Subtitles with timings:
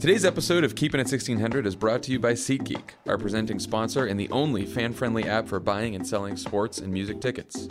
[0.00, 4.06] Today's episode of Keeping It 1600 is brought to you by SeatGeek, our presenting sponsor
[4.06, 7.68] and the only fan friendly app for buying and selling sports and music tickets.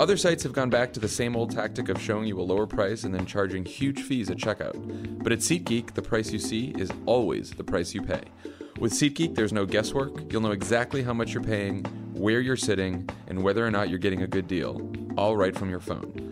[0.00, 2.66] Other sites have gone back to the same old tactic of showing you a lower
[2.66, 5.22] price and then charging huge fees at checkout.
[5.22, 8.22] But at SeatGeek, the price you see is always the price you pay.
[8.80, 10.32] With SeatGeek, there's no guesswork.
[10.32, 14.00] You'll know exactly how much you're paying, where you're sitting, and whether or not you're
[14.00, 14.82] getting a good deal,
[15.16, 16.27] all right from your phone.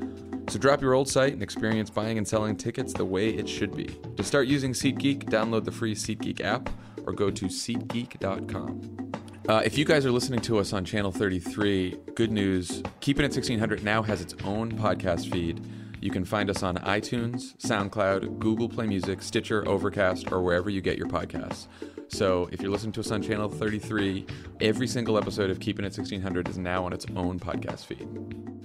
[0.49, 3.77] So drop your old site and experience buying and selling tickets the way it should
[3.77, 3.87] be.
[4.17, 6.71] To start using SeatGeek, download the free SeatGeek app
[7.05, 9.13] or go to SeatGeek.com.
[9.49, 12.83] Uh, if you guys are listening to us on Channel 33, good news.
[13.01, 15.65] Keeping It 1600 now has its own podcast feed.
[16.01, 20.81] You can find us on iTunes, SoundCloud, Google Play Music, Stitcher, Overcast, or wherever you
[20.81, 21.69] get your podcasts.
[22.09, 24.27] So if you're listening to us on Channel 33,
[24.61, 28.56] every single episode of Keeping It 1600 is now on its own podcast feed.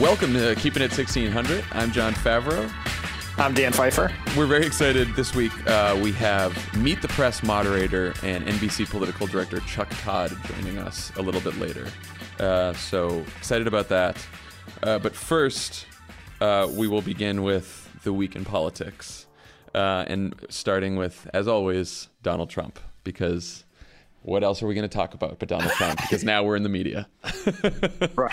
[0.00, 1.64] Welcome to Keeping It 1600.
[1.70, 2.68] I'm Jon Favreau.
[3.38, 4.10] I'm Dan Pfeiffer.
[4.36, 5.52] We're very excited this week.
[5.68, 11.12] Uh, we have Meet the Press moderator and NBC political director Chuck Todd joining us
[11.14, 11.86] a little bit later.
[12.40, 14.16] Uh, so excited about that.
[14.82, 15.86] Uh, but first,
[16.40, 19.26] uh, we will begin with the week in politics.
[19.76, 23.64] Uh, and starting with, as always, Donald Trump, because
[24.24, 26.00] what else are we going to talk about but Donald Trump?
[26.00, 27.06] Because now we're in the media.
[28.16, 28.32] right.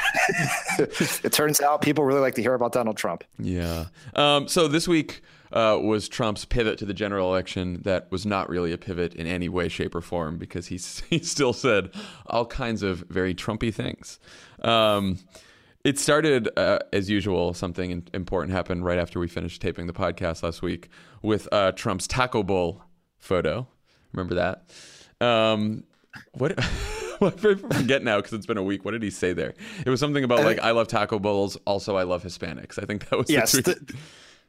[0.80, 3.25] it turns out people really like to hear about Donald Trump.
[3.38, 3.88] Yeah.
[4.16, 7.81] Um, so this week uh, was Trump's pivot to the general election.
[7.84, 10.78] That was not really a pivot in any way, shape, or form because he
[11.09, 11.92] he still said
[12.25, 14.17] all kinds of very Trumpy things.
[14.62, 15.19] Um,
[15.84, 17.53] it started uh, as usual.
[17.53, 20.88] Something important happened right after we finished taping the podcast last week
[21.22, 22.81] with uh, Trump's taco bowl
[23.19, 23.67] photo.
[24.14, 24.69] Remember that?
[25.22, 25.84] Um,
[26.34, 26.54] what?
[27.24, 28.84] I forget now because it's been a week.
[28.84, 29.54] What did he say there?
[29.86, 31.58] It was something about like I love taco bowls.
[31.66, 32.82] Also, I love Hispanics.
[32.82, 33.52] I think that was yes.
[33.52, 33.96] The the,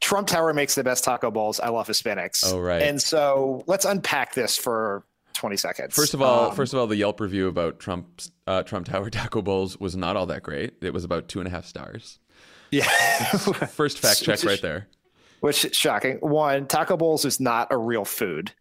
[0.01, 1.61] Trump Tower makes the best taco bowls.
[1.61, 2.51] I love Hispanics.
[2.51, 2.83] Oh right.
[2.83, 5.95] And so let's unpack this for 20 seconds.
[5.95, 9.11] First of all, um, first of all, the Yelp review about Trump's uh, Trump Tower
[9.11, 10.75] taco bowls was not all that great.
[10.81, 12.19] It was about two and a half stars.
[12.71, 12.85] Yeah.
[12.87, 14.89] First fact check right there
[15.43, 16.19] which is shocking.
[16.21, 18.53] One, Taco Bowls is not a real food,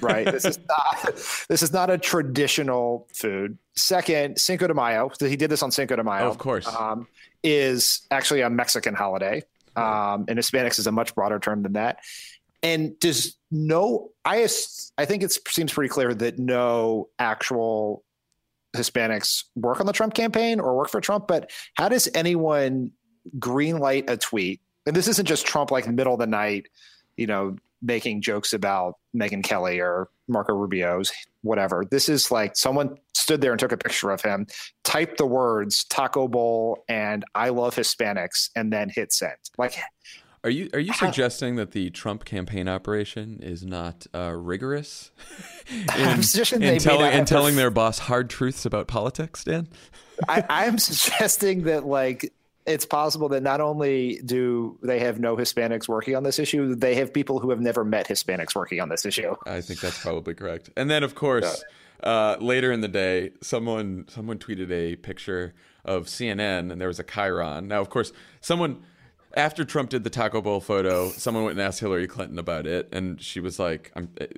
[0.00, 0.24] right?
[0.24, 1.16] this is not
[1.48, 3.58] this is not a traditional food.
[3.76, 7.08] Second, Cinco de Mayo, he did this on Cinco de Mayo, oh, of course, um,
[7.42, 9.42] is actually a Mexican holiday,
[9.74, 11.98] um, and Hispanics is a much broader term than that.
[12.62, 14.48] And does no, I
[14.96, 18.04] I think it seems pretty clear that no actual
[18.76, 21.26] Hispanics work on the Trump campaign or work for Trump.
[21.26, 22.92] But how does anyone
[23.40, 26.66] greenlight a tweet and this isn't just Trump like middle of the night,
[27.16, 31.84] you know, making jokes about Megyn Kelly or Marco Rubio's whatever.
[31.90, 34.46] This is like someone stood there and took a picture of him,
[34.84, 39.36] typed the words Taco Bowl and I love Hispanics, and then hit send.
[39.56, 39.76] Like,
[40.42, 45.10] are you are you suggesting that the Trump campaign operation is not uh, rigorous
[45.98, 49.68] in, in, telling, in telling their boss hard truths about politics, Dan?
[50.28, 52.32] I, I'm suggesting that like
[52.66, 56.94] it's possible that not only do they have no Hispanics working on this issue, they
[56.94, 59.34] have people who have never met Hispanics working on this issue.
[59.46, 60.70] I think that's probably correct.
[60.76, 61.64] And then, of course,
[62.02, 65.54] uh, later in the day, someone someone tweeted a picture
[65.84, 67.66] of CNN, and there was a chyron.
[67.66, 68.82] Now, of course, someone
[69.34, 72.88] after Trump did the Taco Bowl photo, someone went and asked Hillary Clinton about it,
[72.92, 73.92] and she was like,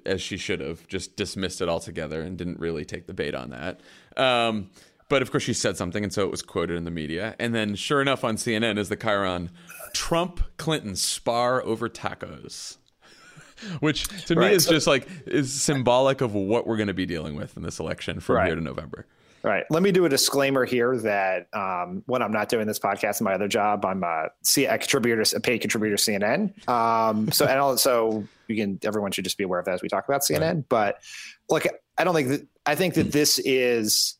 [0.05, 3.50] as she should have, just dismissed it altogether and didn't really take the bait on
[3.50, 3.81] that.
[4.16, 4.71] Um,
[5.12, 7.37] but of course, she said something, and so it was quoted in the media.
[7.39, 9.50] And then, sure enough, on CNN is the chyron
[9.93, 12.78] Trump Clinton spar over tacos.
[13.81, 14.49] Which to right.
[14.49, 17.62] me is just like is symbolic of what we're going to be dealing with in
[17.62, 18.47] this election from right.
[18.47, 19.05] here to November.
[19.43, 19.65] Right.
[19.69, 23.27] Let me do a disclaimer here that um, when I'm not doing this podcast and
[23.27, 26.69] my other job, I'm a, a contributor, a paid contributor to CNN.
[26.71, 29.91] Um, so and also you can everyone should just be aware of that as we
[29.91, 30.41] talk about CNN.
[30.41, 30.69] Right.
[30.71, 31.03] But
[31.50, 31.67] look,
[31.99, 34.17] I don't think that I think that this is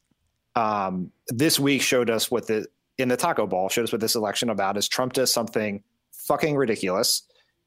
[0.57, 2.67] um, this week showed us what the
[2.99, 5.83] in the taco ball showed us what this election about is Trump does something
[6.13, 7.23] fucking ridiculous.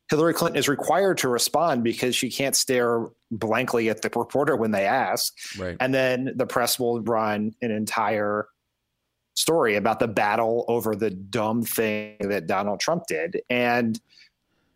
[0.09, 4.69] Hillary Clinton is required to respond because she can't stare blankly at the reporter when
[4.71, 5.33] they ask.
[5.57, 5.75] Right.
[5.79, 8.47] And then the press will run an entire
[9.33, 13.41] story about the battle over the dumb thing that Donald Trump did.
[13.49, 13.99] And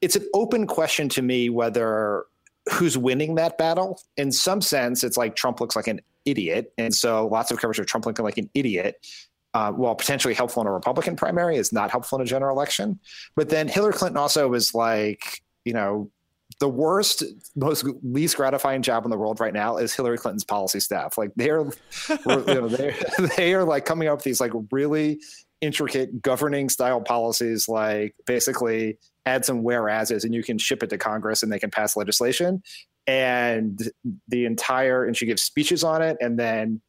[0.01, 2.25] it's an open question to me whether
[2.73, 4.01] who's winning that battle.
[4.17, 6.73] In some sense, it's like Trump looks like an idiot.
[6.77, 9.05] And so lots of coverage of Trump looking like an idiot,
[9.53, 12.99] uh, while potentially helpful in a Republican primary, is not helpful in a general election.
[13.35, 16.11] But then Hillary Clinton also was like, you know,
[16.59, 17.23] the worst,
[17.55, 21.17] most least gratifying job in the world right now is Hillary Clinton's policy staff.
[21.17, 21.63] Like they're,
[22.09, 22.95] you know, they
[23.37, 25.19] they are like coming up with these like really
[25.61, 30.97] intricate governing style policies, like basically add some whereases and you can ship it to
[30.97, 32.63] Congress and they can pass legislation.
[33.09, 33.81] And
[34.27, 36.79] the entire and she gives speeches on it, and then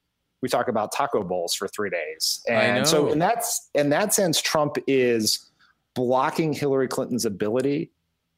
[0.43, 2.43] we talk about taco bowls for three days.
[2.47, 5.51] And so in that's in that sense, Trump is
[5.95, 7.91] blocking Hillary Clinton's ability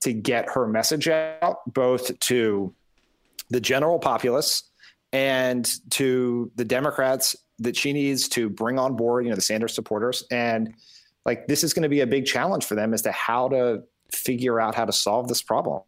[0.02, 2.73] to get her message out, both to
[3.50, 4.62] the general populace
[5.12, 9.75] and to the Democrats that she needs to bring on board, you know, the Sanders
[9.75, 10.25] supporters.
[10.31, 10.75] And
[11.26, 13.82] like this is going to be a big challenge for them as to how to
[14.12, 15.82] figure out how to solve this problem.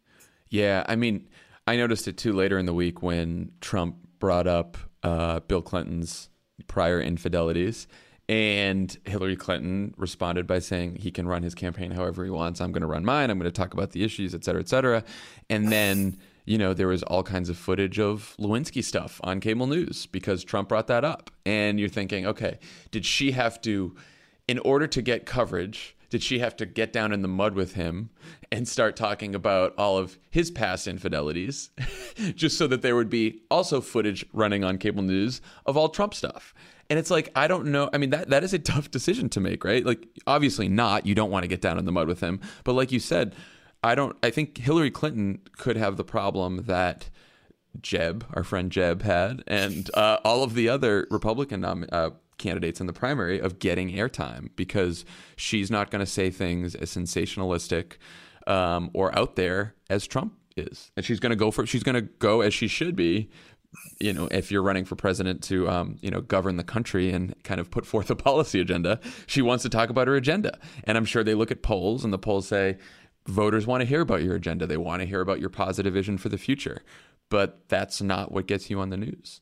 [0.49, 0.83] Yeah.
[0.87, 1.27] I mean,
[1.67, 6.29] I noticed it too later in the week when Trump brought up uh, Bill Clinton's
[6.67, 7.87] prior infidelities.
[8.27, 12.59] And Hillary Clinton responded by saying he can run his campaign however he wants.
[12.59, 13.29] I'm going to run mine.
[13.29, 15.03] I'm going to talk about the issues, et cetera, et cetera.
[15.47, 19.67] And then, you know, there was all kinds of footage of Lewinsky stuff on cable
[19.67, 21.29] news because Trump brought that up.
[21.45, 22.57] And you're thinking, okay,
[22.89, 23.95] did she have to,
[24.47, 27.73] in order to get coverage, did she have to get down in the mud with
[27.73, 28.09] him
[28.51, 31.69] and start talking about all of his past infidelities
[32.35, 36.13] just so that there would be also footage running on cable news of all Trump
[36.13, 36.53] stuff?
[36.89, 37.89] And it's like I don't know.
[37.93, 39.85] I mean that that is a tough decision to make, right?
[39.85, 41.05] Like obviously not.
[41.05, 43.35] You don't want to get down in the mud with him, but like you said,
[43.83, 44.15] I don't.
[44.23, 47.09] I think Hillary Clinton could have the problem that
[47.81, 52.79] Jeb, our friend Jeb, had, and uh, all of the other Republican nom- uh, candidates
[52.79, 55.05] in the primary of getting airtime because
[55.35, 57.93] she's not going to say things as sensationalistic
[58.47, 61.65] um, or out there as Trump is, and she's going to go for.
[61.65, 63.29] She's going to go as she should be
[63.99, 67.35] you know, if you're running for president to, um, you know, govern the country and
[67.43, 70.57] kind of put forth a policy agenda, she wants to talk about her agenda.
[70.83, 72.77] And I'm sure they look at polls and the polls say
[73.27, 74.67] voters want to hear about your agenda.
[74.67, 76.83] They want to hear about your positive vision for the future.
[77.29, 79.41] But that's not what gets you on the news.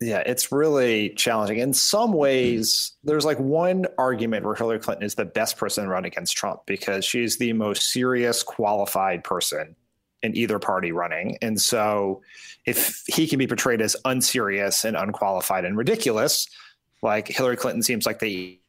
[0.00, 1.58] Yeah, it's really challenging.
[1.58, 5.90] In some ways, there's like one argument where Hillary Clinton is the best person to
[5.90, 9.74] run against Trump because she's the most serious, qualified person
[10.22, 11.36] in either party running.
[11.42, 12.22] And so
[12.64, 16.46] if he can be portrayed as unserious and unqualified and ridiculous,
[17.02, 18.60] like Hillary Clinton seems like they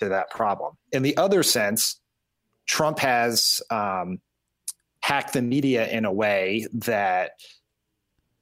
[0.00, 0.76] to that problem.
[0.92, 2.00] In the other sense,
[2.66, 4.20] Trump has um,
[5.00, 7.32] hacked the media in a way that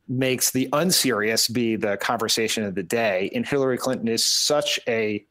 [0.09, 3.31] makes the unserious be the conversation of the day.
[3.35, 5.25] And Hillary Clinton is such a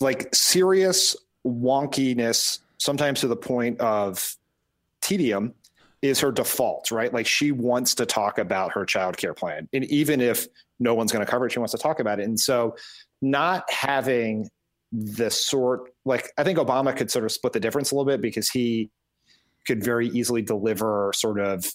[0.00, 1.16] like serious
[1.46, 4.36] wonkiness, sometimes to the point of
[5.00, 5.54] tedium,
[6.02, 7.12] is her default, right?
[7.12, 9.68] Like she wants to talk about her child care plan.
[9.72, 10.46] And even if
[10.78, 12.24] no one's going to cover it, she wants to talk about it.
[12.24, 12.76] And so
[13.20, 14.48] not having
[14.92, 18.22] the sort like I think Obama could sort of split the difference a little bit
[18.22, 18.90] because he
[19.66, 21.66] could very easily deliver sort of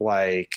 [0.00, 0.48] like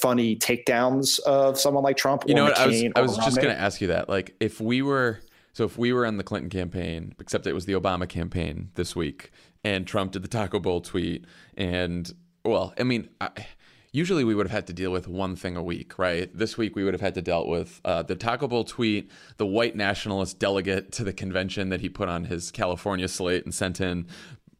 [0.00, 2.24] funny takedowns of someone like Trump.
[2.26, 2.58] You know what?
[2.58, 4.08] I was, I was just going to ask you that.
[4.08, 5.20] Like, if we were,
[5.52, 8.94] so if we were on the Clinton campaign, except it was the Obama campaign this
[8.94, 9.30] week,
[9.64, 11.24] and Trump did the Taco Bowl tweet,
[11.56, 12.12] and
[12.44, 13.30] well, I mean, I,
[13.92, 16.30] usually we would have had to deal with one thing a week, right?
[16.36, 19.46] This week we would have had to deal with uh, the Taco Bowl tweet, the
[19.46, 23.80] white nationalist delegate to the convention that he put on his California slate and sent
[23.80, 24.06] in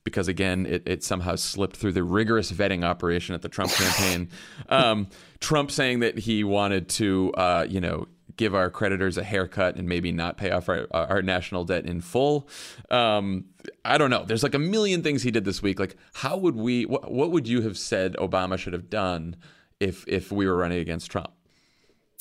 [0.08, 4.28] because again, it, it somehow slipped through the rigorous vetting operation at the Trump campaign.
[4.68, 5.08] um,
[5.40, 8.06] Trump saying that he wanted to, uh, you know,
[8.36, 12.00] give our creditors a haircut and maybe not pay off our, our national debt in
[12.00, 12.48] full.
[12.90, 13.46] Um,
[13.84, 14.24] I don't know.
[14.24, 15.78] There's like a million things he did this week.
[15.78, 16.86] Like, how would we?
[16.86, 19.36] What, what would you have said Obama should have done
[19.80, 21.30] if if we were running against Trump?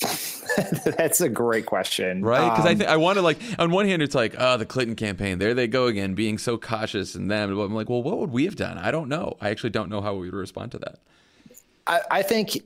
[0.84, 2.50] That's a great question, right?
[2.50, 4.66] Because um, I think I want to like on one hand, it's like, oh, the
[4.66, 7.58] Clinton campaign, there they go again, being so cautious, and them.
[7.58, 8.78] I'm like, well, what would we have done?
[8.78, 9.36] I don't know.
[9.40, 10.98] I actually don't know how we would respond to that.
[11.86, 12.58] I, I think,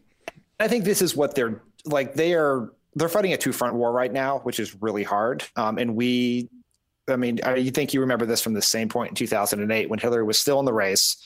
[0.60, 2.14] I think this is what they're like.
[2.14, 5.44] They are they're fighting a two front war right now, which is really hard.
[5.56, 6.50] Um, and we,
[7.08, 9.98] I mean, I, you think you remember this from the same point in 2008 when
[9.98, 11.16] Hillary was still in the race.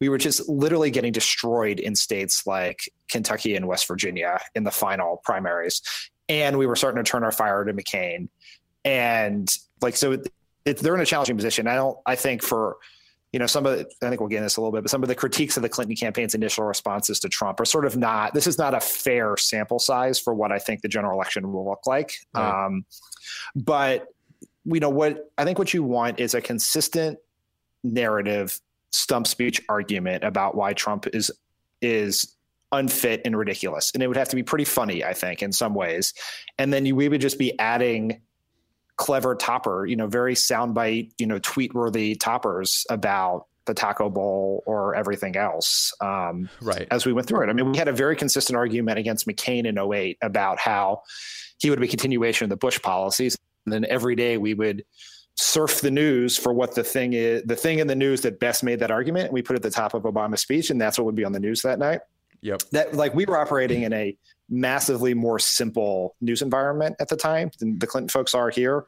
[0.00, 4.70] We were just literally getting destroyed in states like Kentucky and West Virginia in the
[4.70, 5.82] final primaries.
[6.28, 8.28] And we were starting to turn our fire to McCain.
[8.84, 9.48] And
[9.80, 10.28] like, so it,
[10.64, 11.66] it, they're in a challenging position.
[11.66, 12.76] I don't, I think for,
[13.32, 14.90] you know, some of the, I think we'll get in this a little bit, but
[14.90, 17.96] some of the critiques of the Clinton campaign's initial responses to Trump are sort of
[17.96, 21.52] not, this is not a fair sample size for what I think the general election
[21.52, 22.14] will look like.
[22.34, 22.66] Right.
[22.66, 22.84] Um,
[23.56, 24.06] but,
[24.64, 27.18] you know, what I think what you want is a consistent
[27.82, 28.58] narrative
[28.90, 31.30] stump speech argument about why Trump is,
[31.80, 32.34] is
[32.72, 33.90] unfit and ridiculous.
[33.94, 36.14] And it would have to be pretty funny, I think, in some ways.
[36.58, 38.20] And then you, we would just be adding
[38.96, 44.62] clever topper, you know, very soundbite, you know, tweet worthy toppers about the Taco Bowl
[44.66, 45.94] or everything else.
[46.00, 46.88] Um, right.
[46.90, 49.66] As we went through it, I mean, we had a very consistent argument against McCain
[49.66, 51.02] in 08 about how
[51.58, 54.84] he would be a continuation of the Bush policies, and then every day we would
[55.40, 58.64] surf the news for what the thing is, the thing in the news that best
[58.64, 59.32] made that argument.
[59.32, 61.30] We put it at the top of Obama's speech, and that's what would be on
[61.30, 62.00] the news that night.
[62.40, 62.62] Yep.
[62.72, 64.16] That like we were operating in a
[64.50, 68.86] massively more simple news environment at the time than the Clinton folks are here.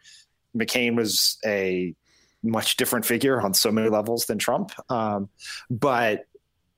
[0.56, 1.94] McCain was a
[2.42, 4.72] much different figure on so many levels than Trump.
[4.90, 5.28] Um,
[5.70, 6.26] but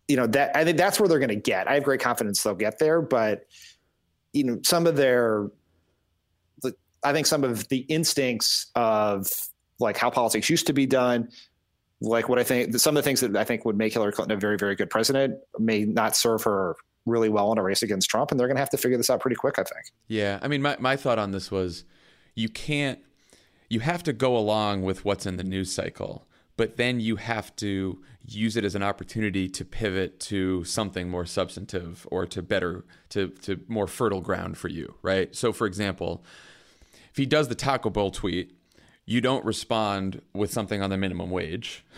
[0.07, 1.67] you know that I think that's where they're going to get.
[1.67, 3.47] I have great confidence they'll get there, but
[4.35, 5.50] you know some of their,
[7.02, 9.29] I think some of the instincts of
[9.83, 11.29] like how politics used to be done,
[12.01, 14.37] like what I think some of the things that I think would make Hillary Clinton
[14.37, 18.09] a very very good president may not serve her really well in a race against
[18.09, 19.59] Trump, and they're going to have to figure this out pretty quick.
[19.59, 19.87] I think.
[20.09, 21.85] Yeah, I mean, my my thought on this was,
[22.35, 22.99] you can't,
[23.69, 27.55] you have to go along with what's in the news cycle, but then you have
[27.57, 32.85] to use it as an opportunity to pivot to something more substantive or to better
[33.09, 35.35] to to more fertile ground for you, right?
[35.35, 36.25] So, for example,
[37.11, 38.57] if he does the Taco Bowl tweet,
[39.12, 41.85] you don't respond with something on the minimum wage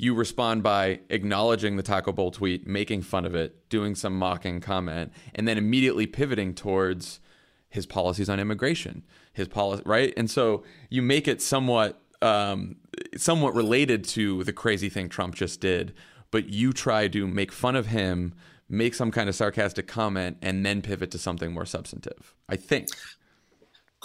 [0.00, 4.58] you respond by acknowledging the Taco Bowl tweet, making fun of it, doing some mocking
[4.58, 7.20] comment, and then immediately pivoting towards
[7.68, 9.04] his policies on immigration,
[9.34, 10.14] his policy, right?
[10.16, 12.76] And so you make it somewhat um,
[13.14, 15.92] somewhat related to the crazy thing Trump just did,
[16.30, 18.32] but you try to make fun of him,
[18.70, 22.34] make some kind of sarcastic comment, and then pivot to something more substantive.
[22.48, 22.88] I think.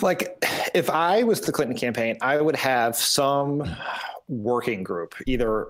[0.01, 0.37] Like,
[0.73, 3.63] if I was the Clinton campaign, I would have some
[4.27, 5.69] working group, either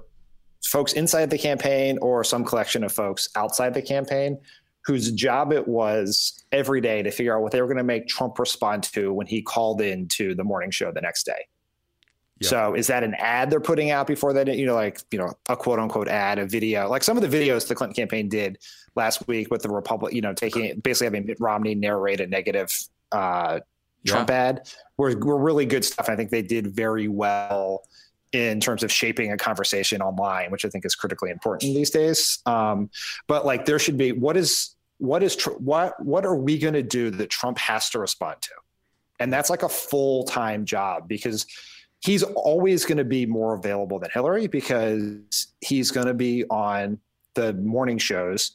[0.63, 4.39] folks inside the campaign or some collection of folks outside the campaign
[4.85, 8.07] whose job it was every day to figure out what they were going to make
[8.07, 11.47] Trump respond to when he called in to the morning show the next day.
[12.41, 12.49] Yep.
[12.49, 14.47] So is that an ad they're putting out before that?
[14.47, 17.37] You know, like, you know, a quote unquote ad, a video, like some of the
[17.37, 18.59] videos the Clinton campaign did
[18.95, 22.69] last week with the Republic, you know, taking basically having Mitt Romney narrate a negative
[23.11, 23.61] uh,
[24.05, 24.35] Trump yeah.
[24.35, 26.09] ad were, were really good stuff.
[26.09, 27.83] I think they did very well
[28.31, 32.39] in terms of shaping a conversation online, which I think is critically important these days.
[32.45, 32.89] Um,
[33.27, 36.83] but like, there should be what is what is what what are we going to
[36.83, 38.51] do that Trump has to respond to,
[39.19, 41.45] and that's like a full time job because
[42.01, 46.99] he's always going to be more available than Hillary because he's going to be on
[47.33, 48.51] the morning shows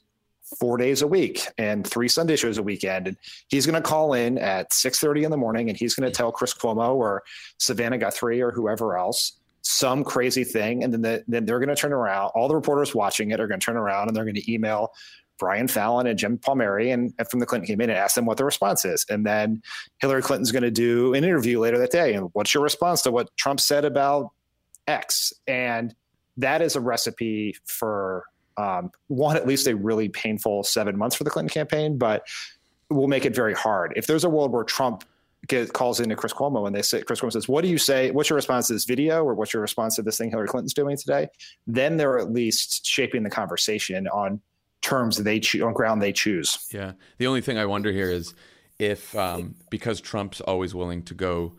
[0.59, 3.07] four days a week and three Sunday shows a weekend.
[3.07, 3.17] And
[3.49, 6.33] he's going to call in at 6.30 in the morning and he's going to tell
[6.33, 7.23] Chris Cuomo or
[7.59, 11.77] Savannah Guthrie or whoever else some crazy thing, and then the, then they're going to
[11.77, 12.31] turn around.
[12.35, 14.93] All the reporters watching it are going to turn around and they're going to email
[15.39, 18.27] Brian Fallon and Jen Palmieri and, and from the Clinton came in and ask them
[18.27, 19.07] what the response is.
[19.09, 19.63] And then
[19.99, 22.15] Hillary Clinton's going to do an interview later that day.
[22.15, 24.31] And what's your response to what Trump said about
[24.87, 25.33] X?
[25.47, 25.95] And
[26.37, 28.25] that is a recipe for
[28.57, 32.27] um, one, at least a really painful seven months for the Clinton campaign, but
[32.89, 33.93] will make it very hard.
[33.97, 35.05] If there's a world where Trump
[35.47, 38.11] get, calls into Chris Cuomo and they say Chris Cuomo says, "What do you say?
[38.11, 40.75] What's your response to this video, or what's your response to this thing Hillary Clinton's
[40.75, 41.29] doing today?"
[41.67, 44.41] Then they're at least shaping the conversation on
[44.83, 46.69] terms they choose on ground they choose.
[46.73, 46.93] Yeah.
[47.19, 48.35] The only thing I wonder here is
[48.79, 51.53] if um, because Trump's always willing to go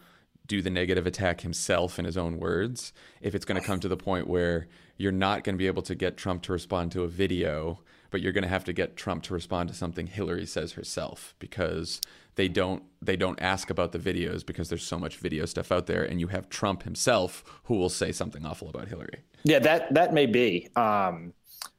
[0.51, 2.91] do the negative attack himself in his own words,
[3.22, 4.67] if it's going to come to the point where
[4.98, 7.79] you're not going to be able to get Trump to respond to a video,
[8.10, 11.36] but you're going to have to get Trump to respond to something Hillary says herself
[11.39, 12.01] because
[12.36, 15.88] they don't they don't ask about the videos because there's so much video stuff out
[15.88, 19.24] there and you have Trump himself who will say something awful about Hillary.
[19.46, 20.67] Yeah, that that may be.
[20.75, 21.34] Um,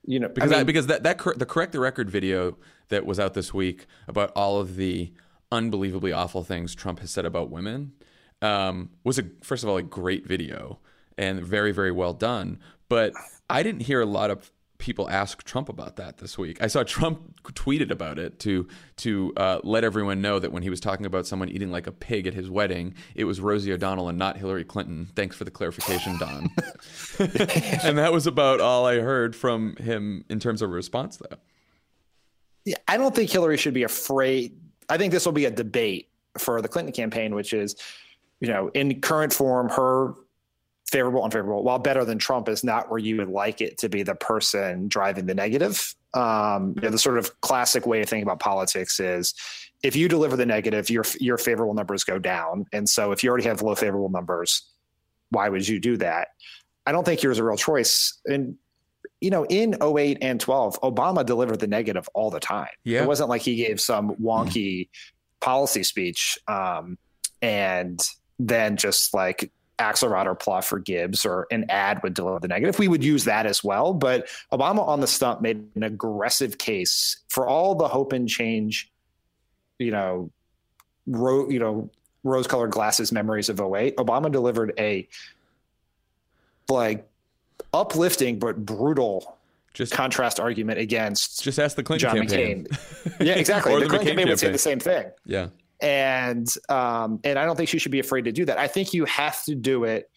[0.06, 2.56] you know, because I mean, that, because that that the correct the record video
[2.88, 5.12] that was out this week about all of the
[5.50, 7.92] unbelievably awful things Trump has said about women
[8.42, 10.78] um, was a first of all a great video
[11.16, 12.58] and very very well done.
[12.88, 13.14] But
[13.48, 14.50] I didn't hear a lot of
[14.82, 16.60] people ask Trump about that this week.
[16.60, 20.70] I saw Trump tweeted about it to to uh, let everyone know that when he
[20.70, 24.08] was talking about someone eating like a pig at his wedding, it was Rosie O'Donnell
[24.08, 25.08] and not Hillary Clinton.
[25.14, 26.50] Thanks for the clarification, Don.
[27.84, 31.36] and that was about all I heard from him in terms of a response, though.
[32.64, 34.56] Yeah, I don't think Hillary should be afraid.
[34.88, 36.08] I think this will be a debate
[36.38, 37.76] for the Clinton campaign, which is,
[38.42, 40.14] you know, in current form, her
[40.90, 44.02] favorable, unfavorable, while better than Trump is not where you would like it to be
[44.02, 45.94] the person driving the negative.
[46.12, 49.32] Um, you know, the sort of classic way of thinking about politics is
[49.84, 52.66] if you deliver the negative, your your favorable numbers go down.
[52.72, 54.68] And so if you already have low favorable numbers,
[55.30, 56.28] why would you do that?
[56.84, 58.20] I don't think here's a real choice.
[58.26, 58.56] And
[59.20, 62.66] you know, in 08 and 12, Obama delivered the negative all the time.
[62.82, 63.04] Yeah.
[63.04, 64.88] It wasn't like he gave some wonky
[65.40, 66.98] policy speech um,
[67.40, 68.04] and
[68.48, 72.78] then just like Axelrod or Plouffe for Gibbs or an ad would deliver the negative.
[72.78, 73.94] We would use that as well.
[73.94, 78.90] But Obama on the stump made an aggressive case for all the hope and change,
[79.78, 80.30] you know,
[81.06, 81.90] ro- you know,
[82.24, 83.96] rose colored glasses memories of 08.
[83.96, 85.08] Obama delivered a
[86.68, 87.06] like
[87.74, 89.36] uplifting but brutal
[89.74, 92.66] just contrast argument against just ask the Clinton John campaign.
[92.66, 93.26] McCain.
[93.26, 93.74] Yeah, exactly.
[93.74, 95.10] the, the Clinton campaign would say the same thing.
[95.26, 95.48] Yeah
[95.82, 98.58] and um, and I don't think she should be afraid to do that.
[98.58, 100.08] I think you have to do it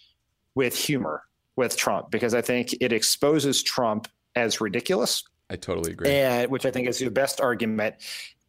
[0.53, 1.23] with humor
[1.55, 5.23] with Trump because I think it exposes Trump as ridiculous.
[5.49, 6.11] I totally agree.
[6.11, 7.95] And which I think is the best argument.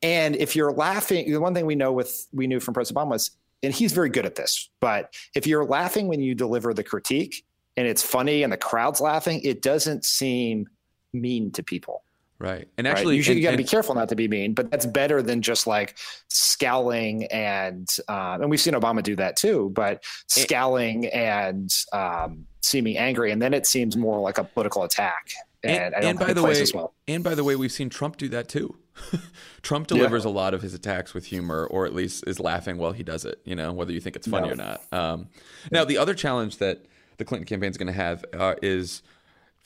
[0.02, 3.11] And if you're laughing, the one thing we know with we knew from President Obama
[3.12, 3.30] was,
[3.62, 7.44] and he's very good at this, but if you're laughing when you deliver the critique
[7.76, 10.68] and it's funny and the crowd's laughing, it doesn't seem
[11.12, 12.02] mean to people.
[12.38, 12.69] Right.
[12.76, 13.28] And actually, right?
[13.28, 15.66] you, you got to be careful not to be mean, but that's better than just
[15.66, 15.97] like
[16.28, 22.99] scowling and, uh, and we've seen Obama do that too, but scowling and um, seeming
[22.99, 23.31] angry.
[23.33, 25.31] And then it seems more like a political attack.
[25.64, 26.95] And, and, and by the way, well.
[27.09, 28.76] and by the way, we've seen Trump do that too.
[29.62, 30.31] Trump delivers yeah.
[30.31, 33.25] a lot of his attacks with humor, or at least is laughing while he does
[33.25, 33.40] it.
[33.45, 34.52] You know, whether you think it's funny no.
[34.52, 34.81] or not.
[34.93, 35.28] Um,
[35.71, 36.85] now, the other challenge that
[37.19, 39.02] the Clinton campaign is going to have uh, is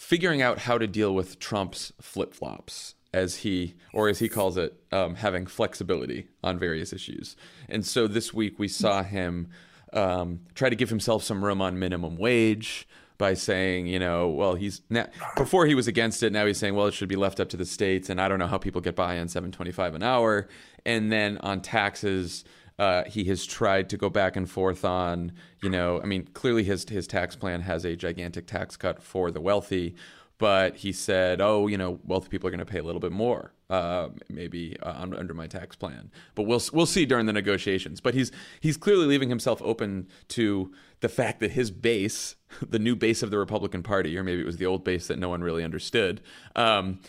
[0.01, 4.57] figuring out how to deal with Trump's flip flops, as he, or as he calls
[4.57, 7.37] it, um, having flexibility on various issues.
[7.69, 9.51] And so this week we saw him
[9.93, 12.89] um, try to give himself some room on minimum wage
[13.19, 16.33] by saying, you know, well, he's now before he was against it.
[16.33, 18.39] Now he's saying, well, it should be left up to the states, and I don't
[18.39, 20.49] know how people get by on seven twenty five an hour.
[20.87, 22.45] And then on taxes,
[22.81, 25.33] uh, he has tried to go back and forth on,
[25.63, 29.31] you know, I mean, clearly his his tax plan has a gigantic tax cut for
[29.31, 29.95] the wealthy,
[30.39, 33.13] but he said, oh, you know, wealthy people are going to pay a little bit
[33.13, 36.11] more, uh, maybe uh, under my tax plan.
[36.35, 38.01] But we'll we'll see during the negotiations.
[38.01, 42.97] But he's he's clearly leaving himself open to the fact that his base, the new
[42.97, 45.43] base of the Republican Party, or maybe it was the old base that no one
[45.43, 46.23] really understood.
[46.57, 47.01] Um,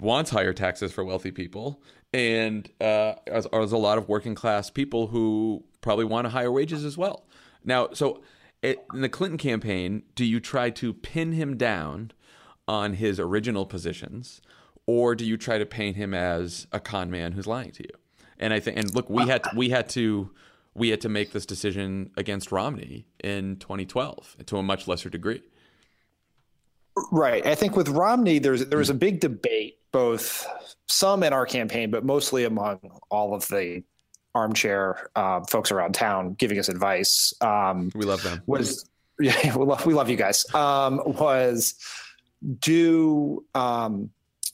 [0.00, 1.80] wants higher taxes for wealthy people
[2.12, 6.84] and uh, as, as a lot of working class people who probably want higher wages
[6.84, 7.26] as well.
[7.64, 8.22] Now, so
[8.62, 12.12] it, in the Clinton campaign, do you try to pin him down
[12.68, 14.40] on his original positions,
[14.86, 17.94] or do you try to paint him as a con man who's lying to you?
[18.38, 20.30] And I think, and look, we had to, we had to
[20.74, 25.42] we had to make this decision against Romney in 2012 to a much lesser degree.
[27.10, 27.44] Right.
[27.46, 30.46] I think with Romney, there's there was a big debate, both
[30.88, 33.82] some in our campaign, but mostly among all of the
[34.34, 37.34] armchair uh, folks around town giving us advice.
[37.40, 38.42] Um, we love them.
[38.46, 38.88] Was
[39.20, 40.52] yeah, we love we love you guys.
[40.54, 41.74] Um, was
[42.60, 44.10] do um,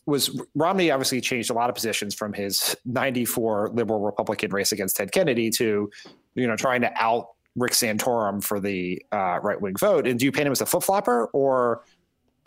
[0.06, 4.96] was Romney obviously changed a lot of positions from his 94 liberal Republican race against
[4.96, 5.90] Ted Kennedy to,
[6.34, 10.06] you know, trying to out Rick Santorum for the uh, right wing vote.
[10.06, 11.82] And do you paint him as a flip flopper or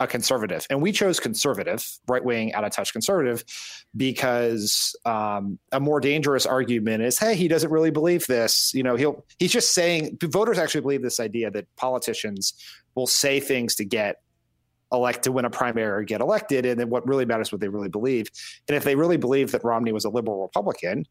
[0.02, 3.44] a conservative, and we chose conservative, right wing, out of touch conservative,
[3.96, 8.72] because um, a more dangerous argument is, hey, he doesn't really believe this.
[8.74, 12.54] You know, he'll he's just saying voters actually believe this idea that politicians
[12.94, 14.16] will say things to get
[14.92, 17.68] elect to win a primary or get elected, and then what really matters what they
[17.68, 18.28] really believe.
[18.68, 21.06] And if they really believe that Romney was a liberal Republican,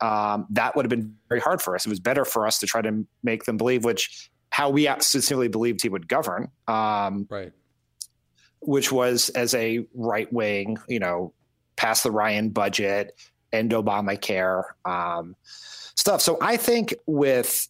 [0.00, 1.84] um, that would have been very hard for us.
[1.84, 5.48] It was better for us to try to make them believe which how we absolutely
[5.48, 6.48] believed he would govern.
[6.68, 7.52] Um, right
[8.60, 11.32] which was as a right wing, you know,
[11.76, 13.14] pass the Ryan budget,
[13.52, 15.36] end Obamacare um,
[15.94, 16.20] stuff.
[16.20, 17.68] So I think with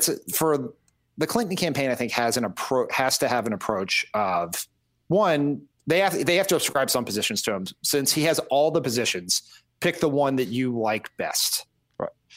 [0.00, 0.72] say for
[1.18, 4.66] the Clinton campaign, I think has an approach has to have an approach of
[5.08, 8.70] one they have they have to ascribe some positions to him since he has all
[8.70, 9.42] the positions.
[9.80, 11.66] Pick the one that you like best.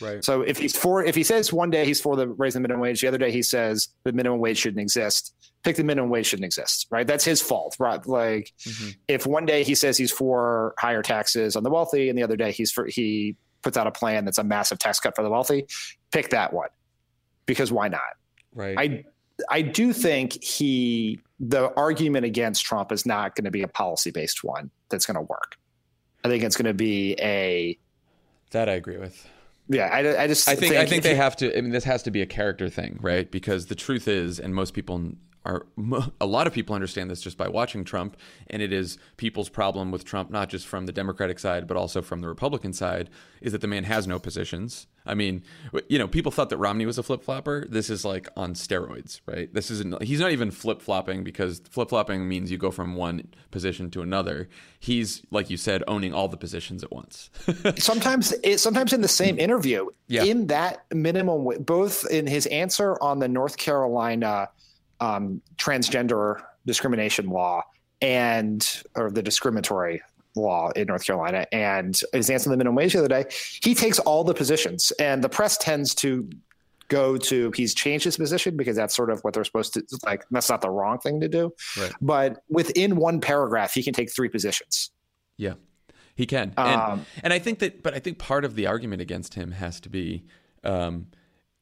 [0.01, 0.23] Right.
[0.23, 2.81] So if he's for, if he says one day he's for the raising the minimum
[2.81, 5.35] wage, the other day he says the minimum wage shouldn't exist.
[5.63, 6.87] Pick the minimum wage shouldn't exist.
[6.89, 7.05] Right.
[7.05, 7.75] That's his fault.
[7.79, 8.05] Right.
[8.05, 8.89] Like mm-hmm.
[9.07, 12.35] if one day he says he's for higher taxes on the wealthy, and the other
[12.35, 15.29] day he's for he puts out a plan that's a massive tax cut for the
[15.29, 15.67] wealthy,
[16.11, 16.69] pick that one
[17.45, 18.01] because why not?
[18.53, 18.77] Right.
[18.77, 19.03] I
[19.49, 24.11] I do think he the argument against Trump is not going to be a policy
[24.11, 25.57] based one that's going to work.
[26.23, 27.77] I think it's going to be a
[28.51, 29.27] that I agree with
[29.67, 31.57] yeah, I, I just I think, think I think they have to.
[31.57, 33.29] I mean, this has to be a character thing, right?
[33.29, 35.13] Because the truth is, and most people
[35.45, 35.65] are
[36.21, 38.15] a lot of people understand this just by watching Trump,
[38.47, 42.01] and it is people's problem with Trump, not just from the Democratic side, but also
[42.01, 43.09] from the Republican side,
[43.41, 44.87] is that the man has no positions.
[45.05, 45.43] I mean,
[45.89, 47.65] you know, people thought that Romney was a flip flopper.
[47.69, 49.53] This is like on steroids, right?
[49.53, 50.01] This isn't.
[50.01, 54.01] He's not even flip flopping because flip flopping means you go from one position to
[54.01, 54.47] another.
[54.79, 57.29] He's like you said, owning all the positions at once.
[57.77, 60.23] sometimes, it, sometimes in the same interview, yeah.
[60.23, 64.49] in that minimum, both in his answer on the North Carolina
[65.03, 67.61] um, transgender discrimination law
[68.01, 70.01] and or the discriminatory
[70.35, 73.25] law in North Carolina and his answer the minimum wage the other day,
[73.61, 74.91] he takes all the positions.
[74.99, 76.29] And the press tends to
[76.87, 80.25] go to he's changed his position because that's sort of what they're supposed to like
[80.31, 81.53] that's not the wrong thing to do.
[81.77, 81.91] Right.
[82.01, 84.91] But within one paragraph, he can take three positions.
[85.37, 85.53] Yeah.
[86.15, 86.53] He can.
[86.57, 89.51] And, um, and I think that but I think part of the argument against him
[89.51, 90.23] has to be
[90.63, 91.07] um,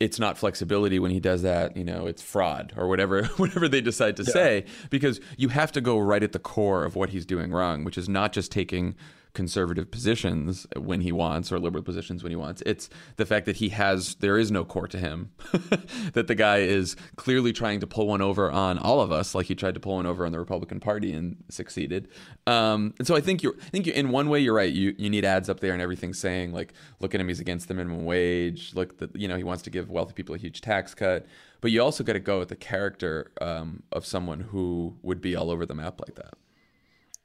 [0.01, 3.81] it's not flexibility when he does that you know it's fraud or whatever whatever they
[3.81, 4.33] decide to yeah.
[4.33, 7.83] say because you have to go right at the core of what he's doing wrong
[7.83, 8.95] which is not just taking
[9.33, 12.61] conservative positions when he wants or liberal positions when he wants.
[12.65, 15.31] It's the fact that he has there is no core to him.
[16.13, 19.45] that the guy is clearly trying to pull one over on all of us, like
[19.45, 22.09] he tried to pull one over on the Republican Party and succeeded.
[22.47, 24.71] Um, and so I think you're I think you're, in one way you're right.
[24.71, 27.67] You you need ads up there and everything saying like look at him he's against
[27.67, 28.73] the minimum wage.
[28.73, 31.25] Look that you know he wants to give wealthy people a huge tax cut.
[31.61, 35.35] But you also got to go with the character um, of someone who would be
[35.35, 36.33] all over the map like that.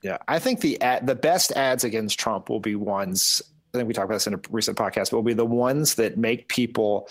[0.07, 3.43] Yeah, I think the ad, the best ads against Trump will be ones.
[3.75, 5.11] I think we talked about this in a recent podcast.
[5.11, 7.09] But will be the ones that make people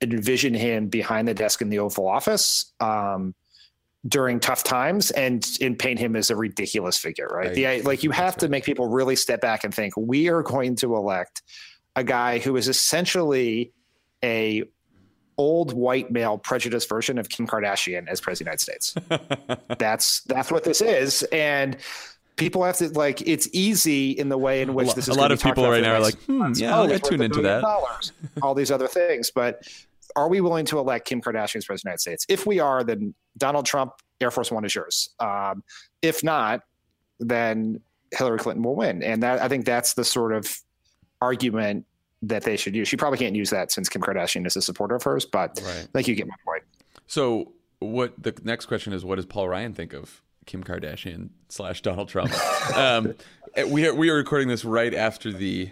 [0.00, 3.34] envision him behind the desk in the Oval Office um,
[4.08, 7.28] during tough times, and and paint him as a ridiculous figure.
[7.30, 7.48] Right?
[7.48, 7.82] right.
[7.82, 10.76] The like you have to make people really step back and think we are going
[10.76, 11.42] to elect
[11.94, 13.74] a guy who is essentially
[14.24, 14.64] a
[15.36, 19.60] old white male prejudice version of Kim Kardashian as president of the United States.
[19.78, 21.76] that's that's what this is, and
[22.36, 25.32] people have to like it's easy in the way in which this is a lot
[25.32, 27.60] of people right now are like hmm, yeah i'll get tuned into that.
[27.60, 28.12] dollars,
[28.42, 29.30] all these other things.
[29.30, 29.62] But
[30.16, 32.26] are we willing to elect kim kardashian as president of the united states?
[32.28, 35.10] If we are then donald trump air force one is yours.
[35.20, 35.62] Um,
[36.02, 36.62] if not
[37.18, 37.80] then
[38.12, 39.02] hillary clinton will win.
[39.02, 40.50] And that i think that's the sort of
[41.20, 41.86] argument
[42.22, 42.86] that they should use.
[42.86, 45.88] She probably can't use that since kim kardashian is a supporter of hers but right.
[45.88, 46.62] i think you get my point.
[47.06, 51.82] So what the next question is what does paul ryan think of Kim Kardashian slash
[51.82, 52.32] Donald Trump.
[52.76, 53.14] Um,
[53.68, 55.70] we are we are recording this right after the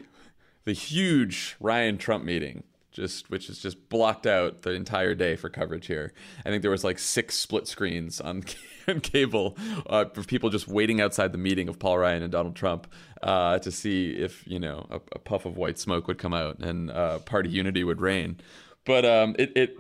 [0.65, 5.49] the huge Ryan Trump meeting, just which is just blocked out the entire day for
[5.49, 6.13] coverage here.
[6.45, 8.45] I think there was like six split screens on,
[8.89, 12.55] on cable uh, for people just waiting outside the meeting of Paul Ryan and Donald
[12.55, 12.87] Trump
[13.23, 16.59] uh, to see if you know a, a, puff of white smoke would come out
[16.59, 18.37] and uh, party unity would reign.
[18.85, 19.77] But um, it, it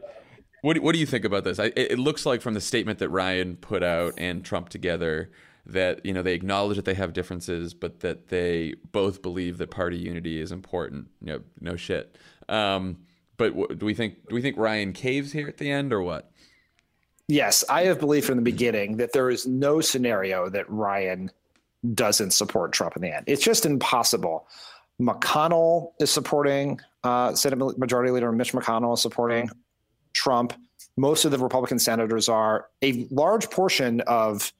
[0.62, 1.59] what do, what do you think about this?
[1.59, 5.31] I, it looks like from the statement that Ryan put out and Trump together
[5.66, 9.71] that you know they acknowledge that they have differences, but that they both believe that
[9.71, 11.09] party unity is important.
[11.21, 12.16] You know, no shit.
[12.49, 12.99] Um,
[13.37, 16.31] but do we think do we think Ryan caves here at the end or what?
[17.29, 21.31] Yes, I have believed from the beginning that there is no scenario that Ryan
[21.94, 23.25] doesn't support Trump in the end.
[23.27, 24.49] It's just impossible.
[25.01, 29.51] McConnell is supporting uh, Senate Majority Leader Mitch McConnell is supporting
[30.12, 30.53] Trump.
[30.97, 32.68] Most of the Republican senators are.
[32.83, 34.53] A large portion of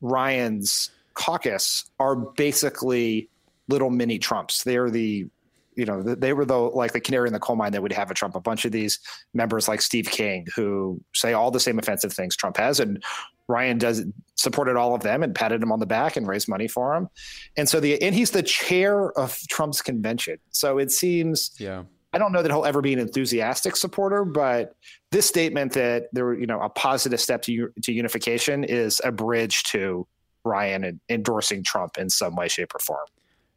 [0.00, 3.28] Ryan's caucus are basically
[3.68, 4.64] little mini Trumps.
[4.64, 5.26] They are the
[5.74, 8.10] you know they were the like the canary in the coal mine that would have
[8.10, 8.34] a Trump.
[8.34, 8.98] A bunch of these
[9.32, 13.02] members like Steve King who say all the same offensive things Trump has, and
[13.46, 16.68] Ryan does supported all of them and patted him on the back and raised money
[16.68, 17.08] for him.
[17.56, 20.38] And so the and he's the chair of Trump's convention.
[20.50, 21.84] So it seems yeah.
[22.12, 24.74] I don't know that he'll ever be an enthusiastic supporter, but
[25.10, 29.62] this statement that there, you know, a positive step to to unification is a bridge
[29.64, 30.06] to
[30.44, 33.06] Ryan endorsing Trump in some way, shape, or form.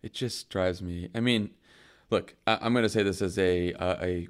[0.04, 1.10] It just drives me.
[1.16, 1.52] I mean,
[2.10, 4.28] look, I, am going to say this as a uh, a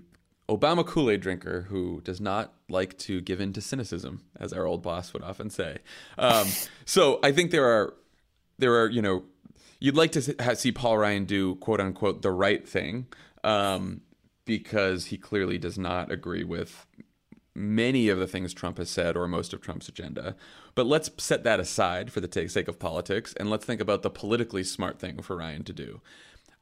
[0.50, 4.66] Obama Kool Aid drinker who does not like to give in to cynicism, as our
[4.66, 5.80] old boss would often say.
[6.18, 6.48] Um,
[6.86, 7.94] so I think there are
[8.60, 9.24] there are you know
[9.80, 13.08] you'd like to see Paul Ryan do quote unquote the right thing.
[13.44, 14.02] Um,
[14.52, 16.86] because he clearly does not agree with
[17.56, 20.36] many of the things Trump has said or most of Trump's agenda.
[20.76, 24.10] But let's set that aside for the sake of politics and let's think about the
[24.10, 26.02] politically smart thing for Ryan to do.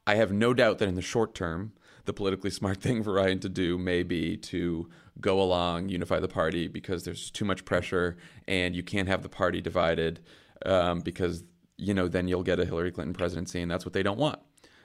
[0.06, 1.72] I have no doubt that in the short term,
[2.04, 4.88] the politically smart thing for Ryan to do may be to
[5.20, 9.28] go along, unify the party because there's too much pressure and you can't have the
[9.28, 10.20] party divided
[10.64, 11.42] um, because
[11.76, 14.38] you know then you'll get a Hillary Clinton presidency and that's what they don't want.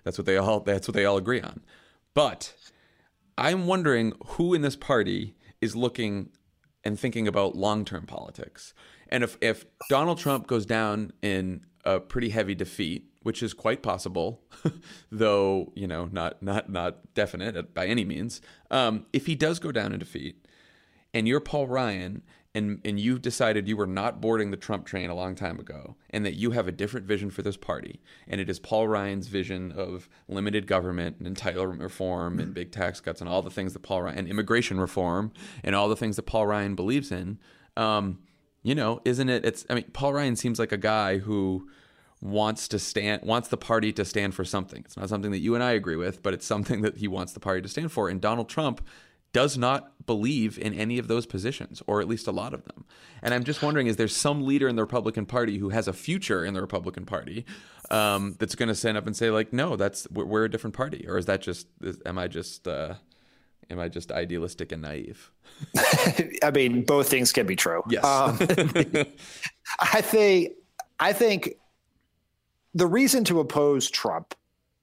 [0.04, 1.62] That's what they all that's what they all agree on.
[2.16, 2.54] But
[3.38, 6.30] I'm wondering who in this party is looking
[6.84, 8.74] and thinking about long-term politics.
[9.10, 13.84] And if if Donald Trump goes down in a pretty heavy defeat, which is quite
[13.84, 14.42] possible,
[15.12, 18.42] though you know not not not definite by any means.
[18.72, 20.48] Um, if he does go down in defeat,
[21.14, 22.24] and you're Paul Ryan,
[22.56, 25.96] and and you've decided you were not boarding the Trump train a long time ago,
[26.10, 29.28] and that you have a different vision for this party, and it is Paul Ryan's
[29.28, 33.74] vision of limited government and entitlement reform and big tax cuts and all the things
[33.74, 35.32] that Paul Ryan and immigration reform
[35.64, 37.38] and all the things that Paul Ryan believes in.
[37.78, 38.20] Um,
[38.64, 39.46] you know, isn't it?
[39.46, 41.68] It's I mean, Paul Ryan seems like a guy who
[42.22, 44.82] wants to stand wants the party to stand for something.
[44.86, 47.34] It's not something that you and I agree with, but it's something that he wants
[47.34, 48.10] the party to stand for.
[48.10, 48.82] And Donald Trump
[49.34, 52.86] does not believe in any of those positions, or at least a lot of them.
[53.22, 55.94] And I'm just wondering: is there some leader in the Republican Party who has a
[55.94, 57.46] future in the Republican Party
[57.90, 61.06] um, that's going to stand up and say, like, "No, that's we're a different party,"
[61.08, 61.68] or is that just
[62.06, 62.96] am I just uh,
[63.70, 65.32] am I just idealistic and naive?
[66.44, 67.84] I mean, both things can be true.
[67.90, 68.04] Yes.
[68.04, 68.38] Um,
[69.80, 70.54] I think
[71.00, 71.56] I think
[72.74, 74.36] the reason to oppose Trump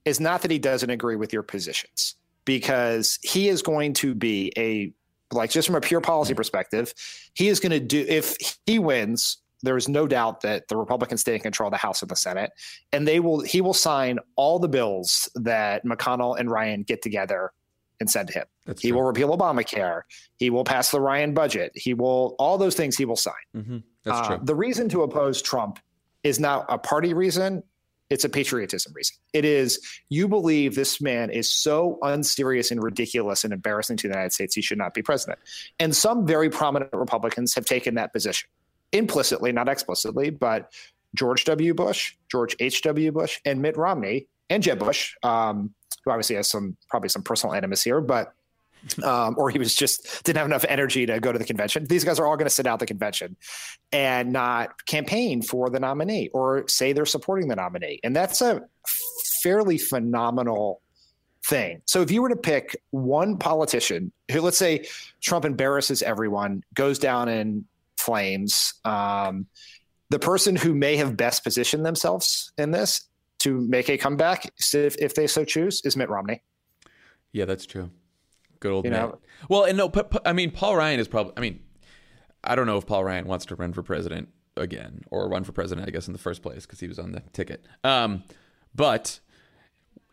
[0.05, 4.53] is not that he doesn't agree with your positions, because he is going to be
[4.57, 4.93] a
[5.33, 6.93] like just from a pure policy perspective,
[7.35, 9.39] he is going to do if he wins.
[9.65, 12.17] There is no doubt that the Republicans stay in control of the House and the
[12.17, 12.51] Senate,
[12.93, 13.41] and they will.
[13.41, 17.53] He will sign all the bills that McConnell and Ryan get together
[18.01, 18.45] and send to him.
[18.67, 18.99] That's he true.
[18.99, 20.03] will repeal Obamacare.
[20.37, 21.73] He will pass the Ryan budget.
[21.75, 23.35] He will all those things he will sign.
[23.57, 23.79] Mm-hmm.
[24.05, 24.39] That's uh, true.
[24.43, 25.79] The reason to oppose Trump
[26.23, 27.63] is not a party reason.
[28.13, 29.17] It's a patriotism reason.
[29.33, 34.13] It is you believe this man is so unserious and ridiculous and embarrassing to the
[34.13, 35.39] United States, he should not be president.
[35.81, 38.51] And some very prominent Republicans have taken that position
[38.93, 40.71] implicitly, not explicitly, but
[41.15, 41.73] George W.
[41.73, 43.13] Bush, George H.W.
[43.13, 47.55] Bush, and Mitt Romney, and Jeb Bush, um, who obviously has some probably some personal
[47.55, 48.35] animus here, but
[49.03, 51.85] um, or he was just didn't have enough energy to go to the convention.
[51.87, 53.37] These guys are all going to sit out the convention
[53.93, 58.63] and not campaign for the nominee or say they're supporting the nominee, and that's a
[59.43, 60.81] fairly phenomenal
[61.45, 61.83] thing.
[61.87, 64.87] So if you were to pick one politician who, let's say,
[65.21, 67.65] Trump embarrasses everyone, goes down in
[67.97, 68.75] flames.
[68.85, 69.47] Um,
[70.11, 73.09] the person who may have best positioned themselves in this
[73.41, 76.43] to make a comeback, if, if they so choose, is Mitt Romney.
[77.33, 77.91] Yeah, that's true.
[78.63, 79.01] Good old you Mitt.
[79.01, 79.19] Know?
[79.49, 81.33] Well, and no, but, I mean, Paul Ryan is probably.
[81.37, 81.59] I mean,
[82.45, 85.51] I don't know if Paul Ryan wants to run for president again or run for
[85.51, 85.89] president.
[85.89, 87.67] I guess in the first place because he was on the ticket.
[87.83, 88.23] Um,
[88.73, 89.19] but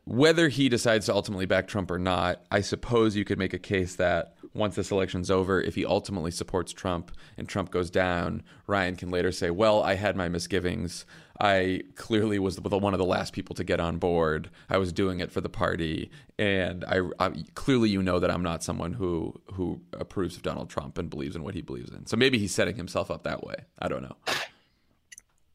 [0.06, 3.60] whether he decides to ultimately back Trump or not, I suppose you could make a
[3.60, 8.42] case that once this election's over, if he ultimately supports Trump and Trump goes down,
[8.66, 11.06] Ryan can later say, "Well, I had my misgivings.
[11.40, 14.50] I clearly was one of the last people to get on board.
[14.70, 18.44] I was doing it for the party, and I, I, clearly you know that I'm
[18.44, 22.06] not someone who who approves of Donald Trump and believes in what he believes in.
[22.08, 23.56] So maybe he's setting himself up that way.
[23.80, 24.16] I don't know.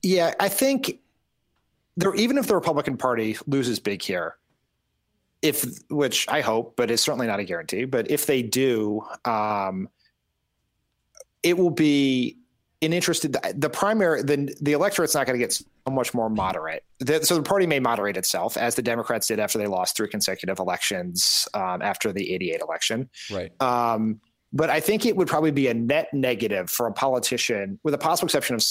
[0.02, 1.00] Yeah, I think
[1.96, 2.14] there.
[2.14, 4.36] Even if the Republican Party loses big here,
[5.42, 7.84] if which I hope, but it's certainly not a guarantee.
[7.84, 9.90] But if they do, um,
[11.42, 12.38] it will be
[12.84, 16.84] an interested the primary the the electorate's not going to get so much more moderate.
[17.00, 20.08] The, so the party may moderate itself as the Democrats did after they lost three
[20.08, 23.10] consecutive elections um, after the '88 election.
[23.30, 23.52] Right.
[23.60, 24.20] Um,
[24.52, 27.98] but I think it would probably be a net negative for a politician, with a
[27.98, 28.64] possible exception of.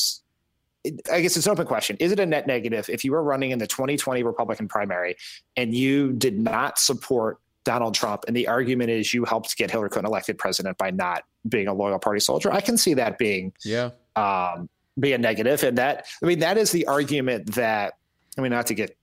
[1.10, 1.96] I guess it's an open question.
[2.02, 5.16] Is it a net negative if you were running in the 2020 Republican primary
[5.56, 9.90] and you did not support Donald Trump, and the argument is you helped get Hillary
[9.90, 12.52] Clinton elected president by not being a loyal party soldier.
[12.52, 16.58] I can see that being yeah um, be a negative, and that I mean that
[16.58, 17.94] is the argument that
[18.38, 18.98] I mean not to get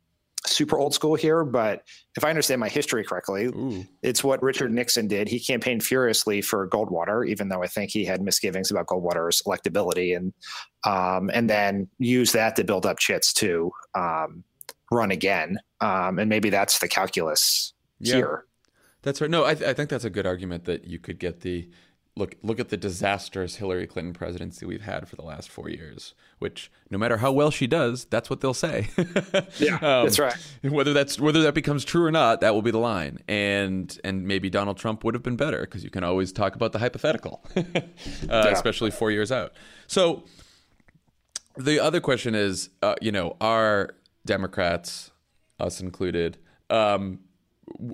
[0.47, 1.83] super old school here, but
[2.17, 3.85] if I understand my history correctly, Ooh.
[4.03, 5.29] it's what Richard Nixon did.
[5.29, 10.17] He campaigned furiously for Goldwater, even though I think he had misgivings about Goldwater's electability,
[10.17, 10.33] and
[10.85, 14.45] um, and then used that to build up chits to um,
[14.91, 15.59] run again.
[15.81, 18.17] Um, and maybe that's the calculus yeah.
[18.17, 18.45] here.
[19.03, 19.31] That's right.
[19.31, 21.69] No, I, th- I think that's a good argument that you could get the
[22.17, 26.15] look look at the disastrous Hillary Clinton presidency we've had for the last four years.
[26.39, 28.89] Which, no matter how well she does, that's what they'll say.
[29.59, 30.35] yeah, um, that's right.
[30.63, 33.19] Whether that's whether that becomes true or not, that will be the line.
[33.29, 36.73] And and maybe Donald Trump would have been better because you can always talk about
[36.73, 37.63] the hypothetical, uh,
[38.29, 38.49] yeah.
[38.49, 39.53] especially four years out.
[39.87, 40.25] So
[41.57, 43.95] the other question is, uh, you know, are
[44.25, 45.11] Democrats,
[45.59, 46.39] us included,
[46.71, 47.21] um,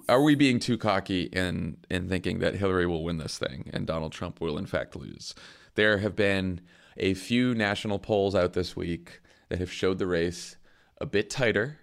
[0.08, 3.86] are we being too cocky in in thinking that Hillary will win this thing and
[3.86, 5.34] Donald Trump will in fact lose?
[5.74, 6.60] There have been
[6.96, 10.56] a few national polls out this week that have showed the race
[11.00, 11.78] a bit tighter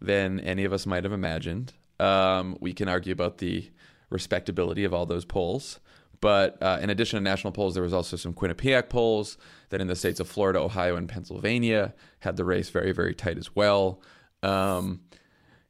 [0.00, 1.72] than any of us might have imagined.
[1.98, 3.70] Um, we can argue about the
[4.10, 5.80] respectability of all those polls,
[6.22, 9.36] But uh, in addition to national polls, there was also some Quinnipiac polls
[9.70, 13.36] that in the states of Florida, Ohio, and Pennsylvania had the race very, very tight
[13.36, 14.00] as well.
[14.42, 15.00] Um,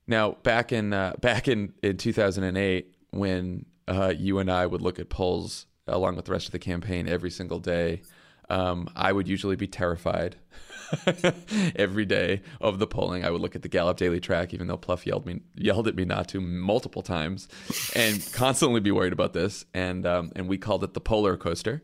[0.07, 4.99] now, back in uh, back in, in 2008, when uh, you and I would look
[4.99, 8.03] at polls along with the rest of the campaign every single day,
[8.49, 10.37] um, I would usually be terrified
[11.77, 13.25] every day of the polling.
[13.25, 15.95] I would look at the Gallup Daily Track, even though Plouffe yelled me yelled at
[15.95, 17.49] me not to multiple times,
[17.95, 19.65] and constantly be worried about this.
[19.75, 21.83] And um, and we called it the polar coaster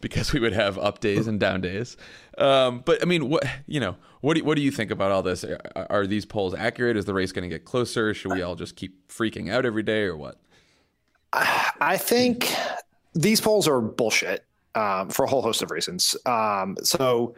[0.00, 1.96] because we would have up days and down days.
[2.36, 5.22] Um, but I mean, what you know, what do what do you think about all
[5.22, 5.44] this?
[5.44, 6.96] Are, are these polls accurate?
[6.96, 8.12] Is the race going to get closer?
[8.12, 10.38] Should we all just keep freaking out every day, or what?
[11.32, 12.54] I think
[13.14, 16.16] these polls are bullshit um, for a whole host of reasons.
[16.26, 17.34] Um, so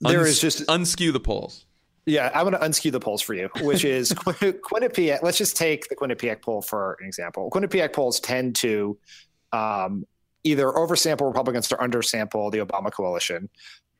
[0.00, 1.66] there Uns- is just unskew the polls.
[2.06, 5.22] Yeah, I'm going to unskew the polls for you, which is Quinnipiac.
[5.22, 7.50] Let's just take the Quinnipiac poll for an example.
[7.50, 8.98] Quinnipiac polls tend to
[9.52, 10.06] um,
[10.42, 13.48] either oversample Republicans or undersample the Obama coalition.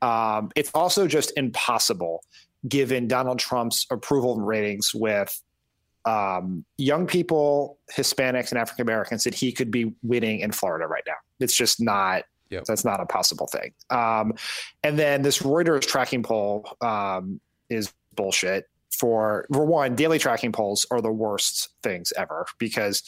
[0.03, 2.25] Um, it's also just impossible,
[2.67, 5.41] given Donald Trump's approval ratings with
[6.07, 11.05] um, young people, Hispanics, and African Americans, that he could be winning in Florida right
[11.07, 11.15] now.
[11.39, 12.25] It's just not.
[12.51, 12.65] Yep.
[12.65, 13.73] That's not a possible thing.
[13.91, 14.35] Um,
[14.83, 18.67] and then this Reuters tracking poll um, is bullshit.
[18.99, 23.03] For for one, daily tracking polls are the worst things ever because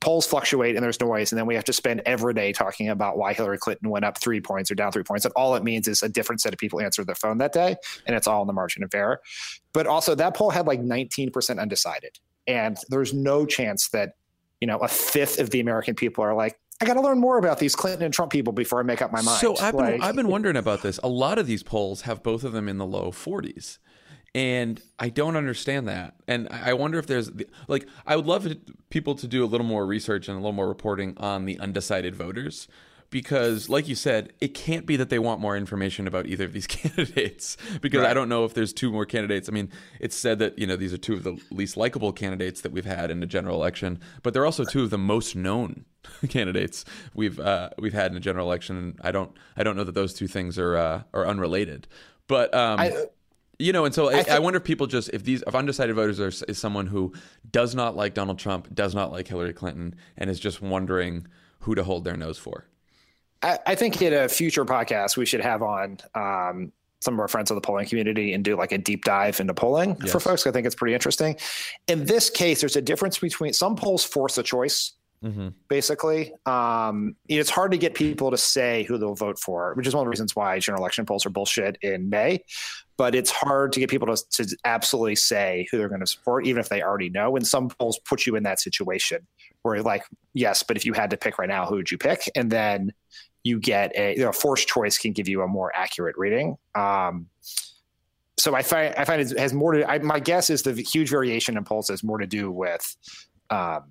[0.00, 3.18] polls fluctuate and there's noise, and then we have to spend every day talking about
[3.18, 5.24] why Hillary Clinton went up three points or down three points.
[5.24, 7.76] And all it means is a different set of people answered their phone that day,
[8.06, 9.20] and it's all in the margin of error.
[9.72, 14.14] But also, that poll had like 19% undecided, and there's no chance that
[14.60, 17.38] you know a fifth of the American people are like, I got to learn more
[17.38, 19.38] about these Clinton and Trump people before I make up my mind.
[19.38, 20.98] So I've been like, I've been wondering about this.
[21.04, 23.78] A lot of these polls have both of them in the low 40s.
[24.34, 26.16] And I don't understand that.
[26.26, 27.30] And I wonder if there's
[27.68, 28.48] like I would love
[28.90, 32.16] people to do a little more research and a little more reporting on the undecided
[32.16, 32.66] voters
[33.10, 36.52] because like you said it can't be that they want more information about either of
[36.54, 38.10] these candidates because right.
[38.10, 39.68] i don't know if there's two more candidates i mean
[40.00, 42.86] it's said that you know these are two of the least likable candidates that we've
[42.86, 45.84] had in a general election but they're also two of the most known
[46.28, 46.84] candidates
[47.14, 50.12] we've uh, we've had in a general election i don't i don't know that those
[50.12, 51.86] two things are uh, are unrelated
[52.28, 53.06] but um, I,
[53.58, 55.94] you know, and so I, I, I, wonder if people just if these if undecided
[55.94, 57.12] voters are is someone who
[57.50, 61.26] does not like Donald Trump, does not like Hillary Clinton, and is just wondering
[61.60, 62.66] who to hold their nose for.
[63.42, 67.28] I, I think in a future podcast we should have on um, some of our
[67.28, 70.12] friends of the polling community and do like a deep dive into polling yes.
[70.12, 70.46] for folks.
[70.46, 71.36] I think it's pretty interesting.
[71.86, 75.48] In this case, there's a difference between some polls force a choice Mm-hmm.
[75.68, 79.94] Basically, um, it's hard to get people to say who they'll vote for, which is
[79.94, 82.44] one of the reasons why general election polls are bullshit in May.
[82.96, 86.46] But it's hard to get people to, to absolutely say who they're going to support,
[86.46, 87.36] even if they already know.
[87.36, 89.26] And some polls put you in that situation
[89.62, 90.04] where, like,
[90.34, 92.28] yes, but if you had to pick right now, who would you pick?
[92.34, 92.92] And then
[93.44, 96.56] you get a you know, forced choice can give you a more accurate reading.
[96.74, 97.26] Um,
[98.38, 99.88] so I find I find it has more to.
[99.88, 102.96] I, my guess is the huge variation in polls has more to do with.
[103.50, 103.84] Um,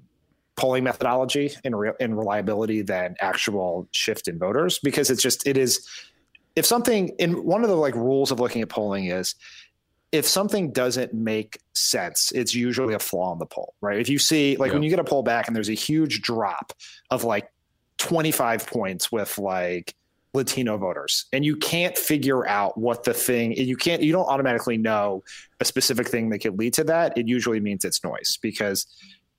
[0.56, 5.58] polling methodology and, re- and reliability than actual shift in voters because it's just it
[5.58, 5.88] is
[6.56, 9.36] if something in one of the like rules of looking at polling is
[10.12, 14.00] if something doesn't make sense it's usually a flaw in the poll right?
[14.00, 16.74] If you see like when you get a poll back and there's a huge drop
[17.10, 17.50] of like
[17.98, 19.96] 25 points with like
[20.34, 24.78] Latino voters and you can't figure out what the thing you can't you don't automatically
[24.78, 25.24] know
[25.60, 28.88] a specific thing that could lead to that it usually means it's noise because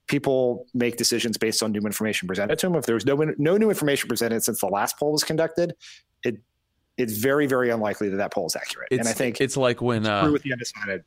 [0.07, 2.75] people make decisions based on new information presented to them.
[2.75, 5.73] If there's no no new information presented since the last poll was conducted,
[6.23, 6.37] it
[6.97, 8.89] it's very very unlikely that that poll is accurate.
[8.91, 11.03] It's, and I think it's like when uh, with the undecided.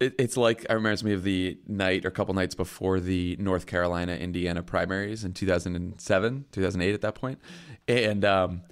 [0.00, 3.36] It, it's like it reminds me of the night or a couple nights before the
[3.40, 7.40] North Carolina Indiana primaries in 2007, 2008 at that point,
[7.88, 8.62] and um,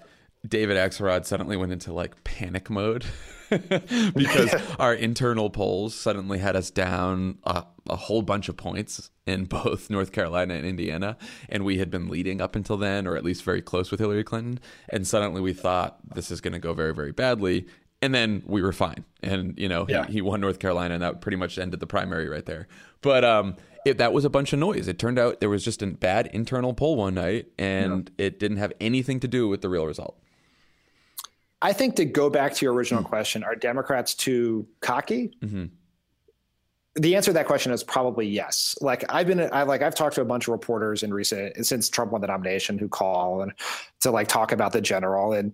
[0.46, 3.04] David Axelrod suddenly went into like panic mode
[4.14, 9.44] because our internal polls suddenly had us down a, a, whole bunch of points in
[9.44, 11.16] both North Carolina and Indiana.
[11.48, 14.24] And we had been leading up until then, or at least very close with Hillary
[14.24, 14.60] Clinton.
[14.88, 17.66] And suddenly we thought this is going to go very, very badly.
[18.02, 19.04] And then we were fine.
[19.22, 20.06] And, you know, yeah.
[20.06, 22.68] he, he, won North Carolina, and that pretty much ended the primary right there.
[23.00, 23.56] But um,
[23.86, 24.86] it, that was a bunch of noise.
[24.86, 28.26] It turned out there was just a bad internal poll one night, and yeah.
[28.26, 30.18] it didn't have anything to do with the real result.
[31.62, 33.08] I think to go back to your original mm-hmm.
[33.08, 35.36] question, are Democrats too cocky?
[35.42, 35.66] Mm-hmm.
[36.96, 38.76] The answer to that question is probably yes.
[38.80, 41.90] Like I've been, I like I've talked to a bunch of reporters in recent since
[41.90, 43.52] Trump won the nomination who call and
[44.00, 45.52] to like talk about the general and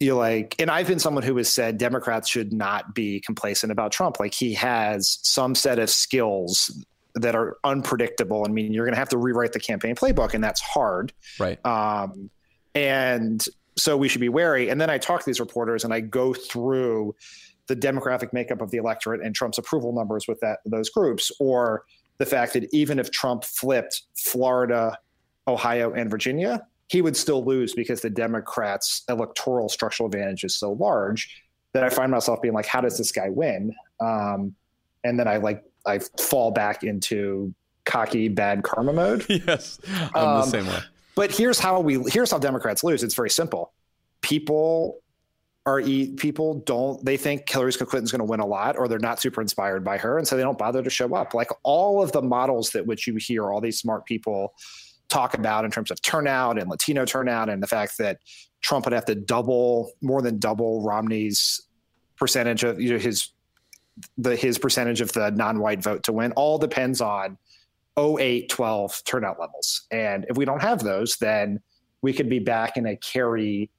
[0.00, 3.92] you like, and I've been someone who has said Democrats should not be complacent about
[3.92, 4.20] Trump.
[4.20, 6.84] Like he has some set of skills
[7.14, 8.44] that are unpredictable.
[8.46, 11.12] I mean, you're going to have to rewrite the campaign playbook, and that's hard.
[11.38, 11.64] Right.
[11.64, 12.30] Um,
[12.74, 13.44] and
[13.76, 14.68] so we should be wary.
[14.68, 17.14] And then I talk to these reporters and I go through
[17.66, 21.84] the demographic makeup of the electorate and Trump's approval numbers with that those groups, or
[22.18, 24.98] the fact that even if Trump flipped Florida,
[25.48, 30.72] Ohio, and Virginia, he would still lose because the Democrats' electoral structural advantage is so
[30.72, 33.74] large that I find myself being like, how does this guy win?
[34.00, 34.54] Um,
[35.02, 37.54] and then I like I fall back into
[37.84, 39.26] cocky bad karma mode.
[39.28, 39.80] yes,
[40.14, 40.78] I'm um, the same way.
[41.16, 43.02] But here's how we here's how Democrats lose.
[43.02, 43.72] It's very simple.
[44.20, 45.00] People
[45.66, 49.20] are people don't they think Hillary Clinton's going to win a lot, or they're not
[49.20, 51.34] super inspired by her, and so they don't bother to show up.
[51.34, 54.54] Like all of the models that which you hear all these smart people
[55.08, 58.18] talk about in terms of turnout and Latino turnout, and the fact that
[58.60, 61.62] Trump would have to double more than double Romney's
[62.16, 63.30] percentage of you know, his
[64.18, 67.38] the his percentage of the non-white vote to win all depends on
[67.98, 69.86] 08 12 turnout levels.
[69.90, 71.60] And if we don't have those then
[72.02, 73.70] we could be back in a Kerry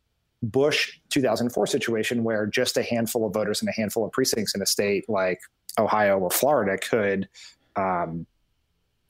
[0.41, 4.61] bush 2004 situation where just a handful of voters in a handful of precincts in
[4.61, 5.39] a state like
[5.79, 7.27] ohio or florida could
[7.75, 8.25] um,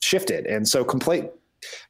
[0.01, 0.45] shift it.
[0.47, 1.25] And so complete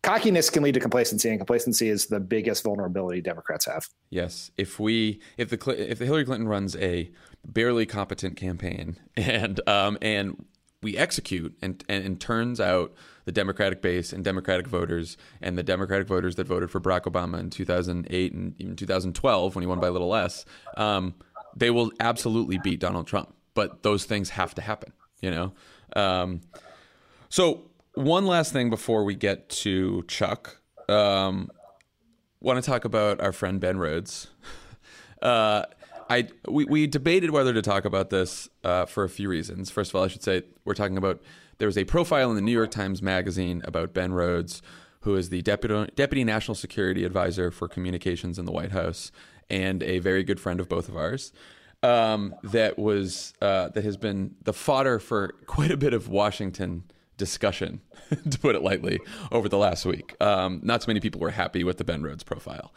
[0.04, 3.88] cockiness can lead to complacency and complacency is the biggest vulnerability democrats have.
[4.10, 4.52] Yes.
[4.58, 7.12] If we if the if the hillary clinton runs a
[7.46, 10.46] barely competent campaign and um and
[10.86, 12.94] we execute and, and and turns out
[13.26, 17.40] the democratic base and democratic voters and the democratic voters that voted for barack obama
[17.40, 20.46] in 2008 and even 2012 when he won by a little less
[20.78, 21.16] um,
[21.56, 25.52] they will absolutely beat donald trump but those things have to happen you know
[25.96, 26.42] um,
[27.30, 27.66] so
[27.96, 30.60] one last thing before we get to Chuck.
[30.88, 31.50] Um,
[32.42, 34.28] want to talk about our friend Ben Rhodes.
[35.22, 35.66] Uh,
[36.10, 39.70] I we, we debated whether to talk about this uh, for a few reasons.
[39.70, 41.22] First of all, I should say we're talking about
[41.58, 44.62] there was a profile in the New York Times Magazine about Ben Rhodes,
[45.02, 49.12] who is the deputy deputy national security advisor for communications in the White House
[49.50, 51.32] and a very good friend of both of ours.
[51.84, 56.84] Um, that was uh, that has been the fodder for quite a bit of Washington
[57.18, 57.82] discussion,
[58.30, 59.00] to put it lightly,
[59.32, 60.16] over the last week.
[60.22, 62.74] Um, not so many people were happy with the Ben Rhodes profile,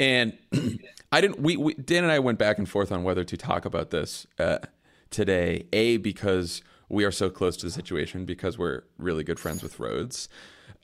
[0.00, 0.32] and
[1.12, 1.40] I didn't.
[1.40, 4.26] We, we, Dan and I went back and forth on whether to talk about this
[4.38, 4.58] uh,
[5.10, 5.66] today.
[5.72, 9.78] A because we are so close to the situation because we're really good friends with
[9.78, 10.28] Rhodes,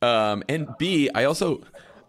[0.03, 1.63] um, and B I also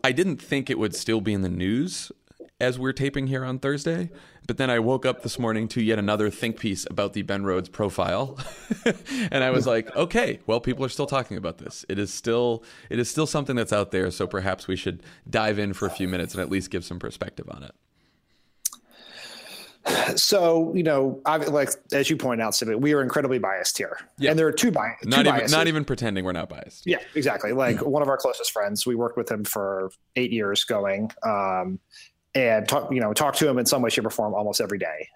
[0.03, 2.11] I didn't think it would still be in the news
[2.59, 4.09] as we're taping here on Thursday.
[4.47, 7.43] But then I woke up this morning to yet another think piece about the Ben
[7.43, 8.39] Rhodes profile.
[9.31, 11.85] and I was like, okay, well, people are still talking about this.
[11.89, 15.59] It is still it is still something that's out there, so perhaps we should dive
[15.59, 17.75] in for a few minutes and at least give some perspective on it.
[20.15, 24.31] So you know, I, like as you point out, we are incredibly biased here, yeah.
[24.31, 25.51] and there are two, bi- two not biases.
[25.51, 26.85] Even, not even pretending we're not biased.
[26.85, 27.53] Yeah, exactly.
[27.53, 31.11] Like one of our closest friends, we worked with him for eight years going.
[31.23, 31.79] Um,
[32.37, 34.77] and talk, you know, talk to him in some way, shape, or form almost every
[34.77, 35.09] day.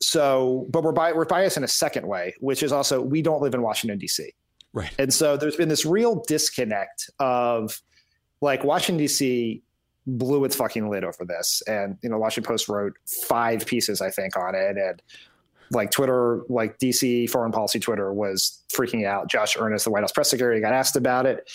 [0.00, 3.42] So, but we're, bi- we're biased in a second way, which is also we don't
[3.42, 4.32] live in Washington D.C.
[4.72, 4.92] Right.
[4.98, 7.82] And so there's been this real disconnect of
[8.40, 9.62] like Washington D.C.
[10.06, 12.94] blew its fucking lid over this, and you know, Washington Post wrote
[13.26, 15.02] five pieces I think on it, and
[15.72, 19.28] like Twitter, like DC foreign policy Twitter was freaking out.
[19.28, 21.50] Josh Earnest, the White House press secretary, got asked about it.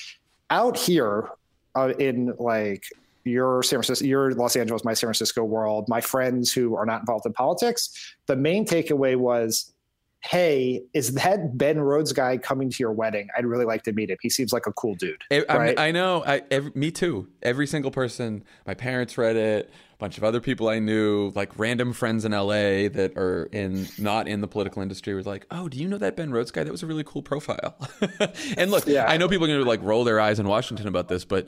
[0.50, 1.30] Out here
[1.74, 2.84] uh, in like
[3.26, 7.02] your San Francisco, your Los Angeles, my San Francisco world, my friends who are not
[7.02, 9.74] involved in politics, the main takeaway was,
[10.22, 13.28] hey, is that Ben Rhodes guy coming to your wedding?
[13.38, 14.18] I'd really like to meet him.
[14.22, 15.24] He seems like a cool dude.
[15.32, 15.80] I, right?
[15.80, 16.24] I know.
[16.26, 17.28] I, every, me too.
[17.42, 19.72] Every single person, my parents read it.
[19.94, 23.88] A bunch of other people I knew, like random friends in LA that are in
[23.98, 26.66] not in the political industry, was like, "Oh, do you know that Ben Rhodes guy?
[26.66, 27.78] That was a really cool profile."
[28.58, 29.06] and look, yeah.
[29.08, 31.48] I know people are going to like roll their eyes in Washington about this, but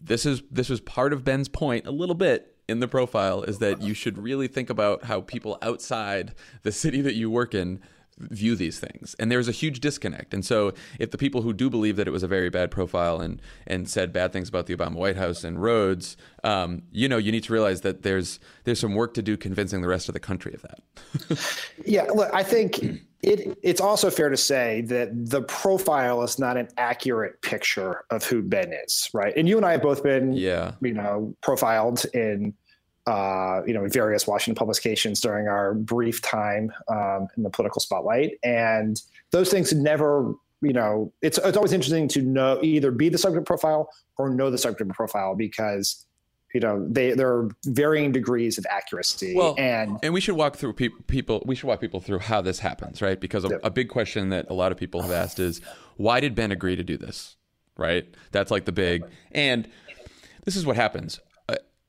[0.00, 3.58] this is this was part of Ben's point a little bit in the profile is
[3.58, 7.80] that you should really think about how people outside the city that you work in
[8.20, 9.14] view these things.
[9.18, 10.34] And there's a huge disconnect.
[10.34, 13.20] And so if the people who do believe that it was a very bad profile
[13.20, 17.18] and and said bad things about the obama white house and Rhodes um, you know
[17.18, 20.14] you need to realize that there's there's some work to do convincing the rest of
[20.14, 20.80] the country of that.
[21.86, 22.80] Yeah look i think
[23.22, 28.24] it, it's also fair to say that the profile is not an accurate picture of
[28.24, 29.36] who Ben is, right?
[29.36, 32.54] And you and I have both been, yeah, you know, profiled in,
[33.10, 38.30] uh, you know, various Washington publications during our brief time um, in the political spotlight,
[38.44, 39.02] and
[39.32, 40.32] those things never,
[40.62, 44.48] you know, it's it's always interesting to know either be the subject profile or know
[44.50, 46.06] the subject profile because
[46.54, 50.56] you know they there are varying degrees of accuracy well, and and we should walk
[50.56, 53.20] through pe- people we should walk people through how this happens right?
[53.20, 53.56] Because a, Yeah.
[53.62, 55.60] a big question that a lot of people have asked is
[55.96, 57.36] why did ben agree to do this
[57.76, 58.04] right?
[58.32, 59.68] That's like the big and
[60.44, 61.20] this is what happens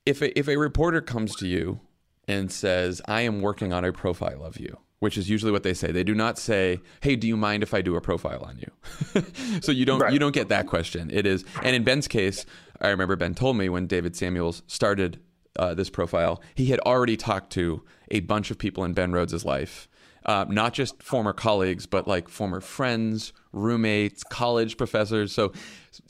[0.06, 1.80] if a, if a reporter comes to you
[2.28, 5.74] and says i am working on a profile of you which is usually what they
[5.74, 8.58] say they do not say hey do you mind if i do a profile on
[8.58, 9.22] you
[9.60, 10.12] so you don't Right.
[10.12, 12.44] you don't get that question it is and in ben's case
[12.80, 15.20] i remember ben told me when david samuels started
[15.58, 19.44] uh, this profile he had already talked to a bunch of people in ben rhodes'
[19.44, 19.86] life
[20.26, 25.32] uh, not just former colleagues, but like former friends, roommates, college professors.
[25.32, 25.52] So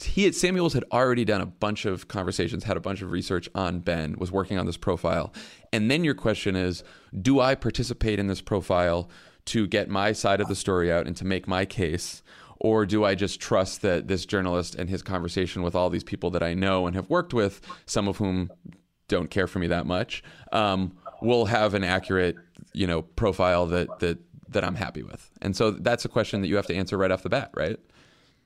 [0.00, 3.48] he had, Samuels had already done a bunch of conversations, had a bunch of research
[3.54, 5.32] on Ben, was working on this profile.
[5.72, 6.84] And then your question is,
[7.20, 9.08] do I participate in this profile
[9.46, 12.22] to get my side of the story out and to make my case?
[12.60, 16.30] Or do I just trust that this journalist and his conversation with all these people
[16.30, 18.52] that I know and have worked with, some of whom
[19.08, 22.36] don't care for me that much, um, will have an accurate,
[22.72, 24.18] you know, profile that that
[24.48, 25.30] that I'm happy with.
[25.40, 27.78] And so that's a question that you have to answer right off the bat, right?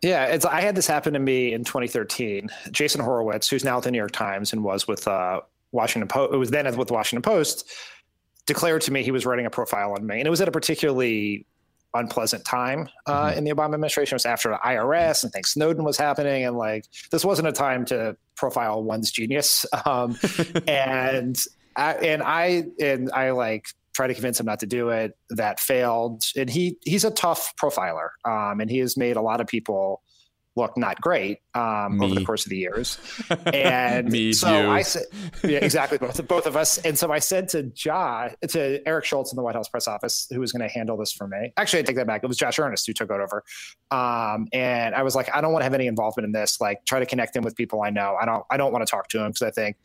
[0.03, 2.51] Yeah, it's I had this happen to me in 2013.
[2.71, 5.41] Jason Horowitz, who's now at the New York Times and was with uh,
[5.73, 7.71] Washington Post, it was then with the Washington Post,
[8.47, 10.53] declared to me he was writing a profile on me, and it was at a
[10.53, 11.47] particularly
[11.95, 14.15] unpleasant time uh, in the Obama administration.
[14.15, 17.53] It was after the IRS and things Snowden was happening, and like this wasn't a
[17.53, 19.65] time to profile one's genius.
[19.87, 20.19] Um,
[20.69, 21.37] and
[21.77, 25.13] I, and I and I like try to convince him not to do it.
[25.31, 29.41] That failed, and he he's a tough profiler, um, and he has made a lot
[29.41, 30.03] of people
[30.57, 32.99] look not great um, over the course of the years.
[33.53, 34.71] And Me, so you.
[34.71, 35.05] I said,
[35.45, 36.79] yeah, exactly, both both of us.
[36.79, 40.27] And so I said to Ja, to Eric Schultz in the White House press office,
[40.31, 41.53] who was going to handle this for me.
[41.57, 42.25] Actually, I take that back.
[42.25, 43.45] It was Josh Earnest who took it over.
[43.91, 46.61] Um, and I was like, I don't want to have any involvement in this.
[46.61, 48.17] Like, try to connect him with people I know.
[48.21, 48.45] I don't.
[48.51, 49.77] I don't want to talk to him because I think.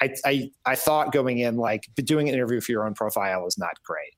[0.00, 3.58] I, I I thought going in like doing an interview for your own profile is
[3.58, 4.14] not great,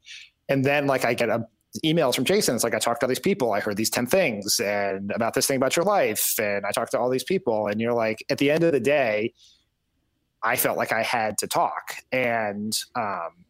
[0.49, 1.47] and then like I get a
[1.85, 2.55] emails from Jason.
[2.55, 3.53] It's like I talked to all these people.
[3.53, 6.93] I heard these ten things and about this thing about your life, and I talked
[6.93, 7.69] to all these people.
[7.69, 9.33] And you're like, at the end of the day,
[10.43, 13.45] I felt like I had to talk, and um,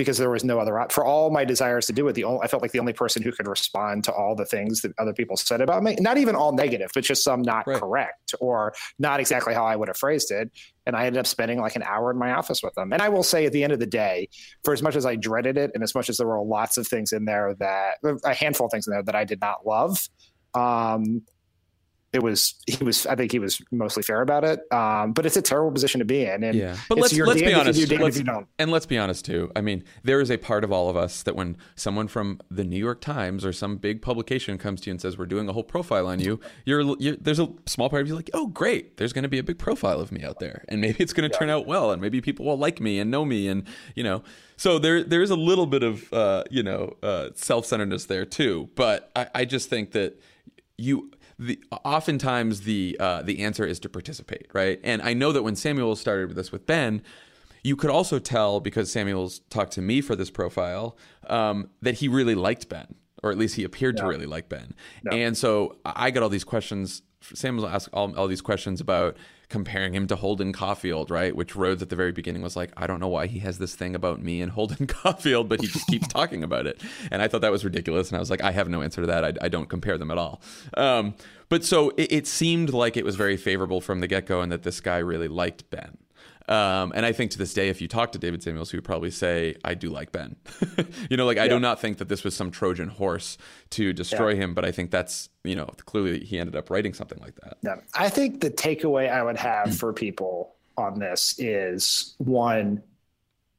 [0.00, 2.14] because there was no other op- for all my desires to do it.
[2.14, 4.80] The only I felt like the only person who could respond to all the things
[4.80, 7.78] that other people said about me, not even all negative, but just some not Right.
[7.78, 10.50] correct or not exactly how I would have phrased it.
[10.86, 12.94] And I ended up spending like an hour in my office with them.
[12.94, 14.30] And I will say, at the end of the day,
[14.64, 16.88] for as much as I dreaded it, and as much as there were lots of
[16.88, 20.08] things in there that a handful of things in there that I did not love,
[20.54, 21.20] um,
[22.12, 24.60] it was he was I think he was mostly fair about it.
[24.72, 26.42] Um, but it's a terrible position to be in.
[26.42, 27.88] And Yeah, but let's let's be damned if you honest.
[27.88, 28.48] do, Let's- if you don't.
[28.58, 29.52] and let's be honest too.
[29.54, 32.64] I mean, there is a part of all of us that when someone from the
[32.64, 35.52] New York Times or some big publication comes to you and says we're doing a
[35.52, 38.96] whole profile on you, you're, you're there's a small part of you like, oh great,
[38.96, 41.30] there's going to be a big profile of me out there, and maybe it's going
[41.30, 43.62] to turn out well, and maybe people will like me and know me, and
[43.94, 44.24] you know,
[44.56, 48.24] so there there is a little bit of uh, you know uh, self centeredness there
[48.24, 48.68] too.
[48.74, 50.20] But I, I just think that
[50.76, 51.10] you
[51.40, 54.78] the oftentimes the uh, the answer is to participate, right?
[54.84, 57.02] And I know that when Samuels started with this with Ben,
[57.64, 62.08] you could also tell because Samuels talked to me for this profile um, that he
[62.08, 64.74] really liked Ben, or at least he appeared to really like Ben.
[65.10, 67.02] And so I got all these questions.
[67.22, 69.16] Samuel asked all, all these questions about
[69.50, 71.34] comparing him to Holden Caulfield, right?
[71.34, 73.74] Which Rhodes at the very beginning was like, I don't know why he has this
[73.74, 76.80] thing about me and Holden Caulfield, but he just keeps talking about it.
[77.10, 78.08] And I thought that was ridiculous.
[78.08, 79.24] And I was like, I have no answer to that.
[79.24, 80.40] I, I don't compare them at all.
[80.74, 81.14] Um,
[81.48, 84.50] but so it, it seemed like it was very favorable from the get go and
[84.52, 85.98] that this guy really liked Ben.
[86.48, 88.84] Um, and I think to this day, if you talk to David Samuels, he would
[88.84, 90.36] probably say, I do like Ben.
[91.10, 93.38] you know, like I do not think that this was some Trojan horse
[93.70, 97.20] to destroy him, but I think that's, you know, clearly he ended up writing something
[97.20, 97.58] like that.
[97.62, 97.76] Yeah.
[97.94, 102.82] I think the takeaway I would have for people on this is one,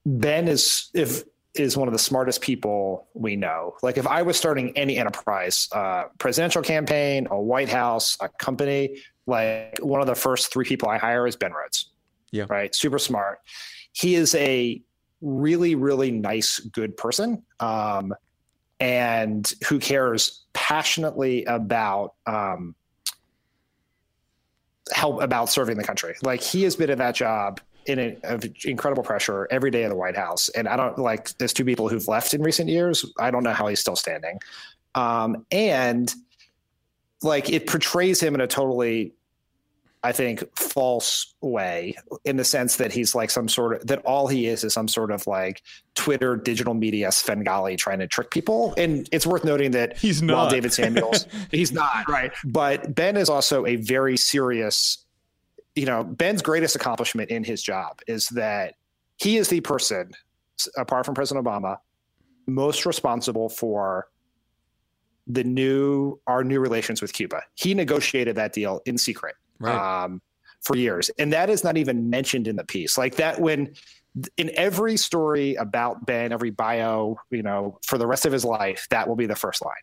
[0.06, 1.24] Ben is if
[1.56, 3.76] is one of the smartest people we know.
[3.84, 8.98] Like if I was starting any enterprise, uh, presidential campaign, a White House, a company,
[9.28, 11.90] like one of the first three people I hire is Ben Rhodes.
[12.32, 12.46] Yeah.
[12.50, 12.74] Right.
[12.74, 13.40] Super smart.
[13.94, 14.82] He is a
[15.22, 17.44] really, really nice, good person.
[17.60, 18.14] Um,
[18.80, 22.76] and who cares passionately about um,
[24.92, 26.16] help about serving the country.
[26.24, 29.90] Like he has been in that job in a, of incredible pressure every day in
[29.90, 31.38] the White House, and I don't like.
[31.38, 33.06] There's two people who've left in recent years.
[33.20, 34.40] I don't know how he's still standing,
[34.96, 36.14] um, and
[37.22, 39.14] like it portrays him in a totally
[40.04, 41.96] I think, false way
[42.26, 44.88] in the sense that he's like some sort of that all he is is some
[44.88, 45.62] sort of like
[45.94, 48.74] Twitter digital media Svengali trying to trick people.
[48.78, 50.52] And it's worth noting that He's while not.
[50.52, 52.32] David Samuels, he's not right.
[52.46, 55.06] But Ben is also a very serious
[55.76, 58.76] you know, Ben's greatest accomplishment in his job is that
[59.18, 60.12] he is the person,
[60.78, 61.78] apart from President Obama,
[62.48, 64.08] most responsible for
[65.28, 67.44] the new our new relations with Cuba.
[67.56, 70.04] He negotiated that deal in secret right.
[70.04, 70.22] um,
[70.62, 72.98] for years, and that is not even mentioned in the piece.
[72.98, 73.74] Like that when
[74.38, 78.86] in every story about Ben, every bio, you know, for the rest of his life,
[78.90, 79.74] that will be the first line.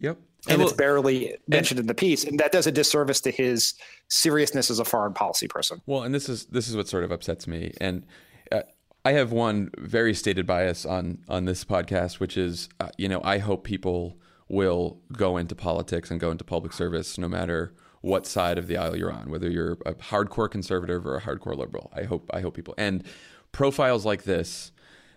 [0.00, 0.16] Yep.
[0.16, 3.30] And, and well, it's barely mentioned in the piece, and that does a disservice to
[3.30, 3.74] his
[4.08, 5.80] seriousness as a foreign policy person.
[5.86, 8.04] Well, and this is this is what sort of upsets me, and
[8.52, 8.62] uh,
[9.04, 13.20] I have one very stated bias on on this podcast, which is, uh, you know,
[13.24, 14.18] I hope people
[14.48, 17.74] will go into politics and go into public service, no matter
[18.06, 21.56] what side of the aisle you're on, whether you're a hardcore conservative or a hardcore
[21.56, 21.90] liberal.
[21.92, 23.04] I hope I hope people and
[23.50, 24.70] profiles like this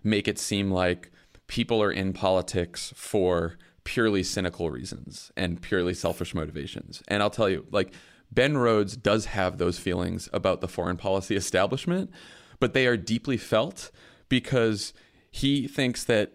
[0.04, 1.12] make it seem like
[1.46, 7.04] people are in politics for purely cynical reasons and purely selfish motivations.
[7.08, 7.94] And I'll tell you, like
[8.32, 12.10] Ben Rhodes does have those feelings about the foreign policy establishment,
[12.60, 13.92] but they are deeply felt
[14.30, 14.94] because
[15.30, 16.34] he thinks that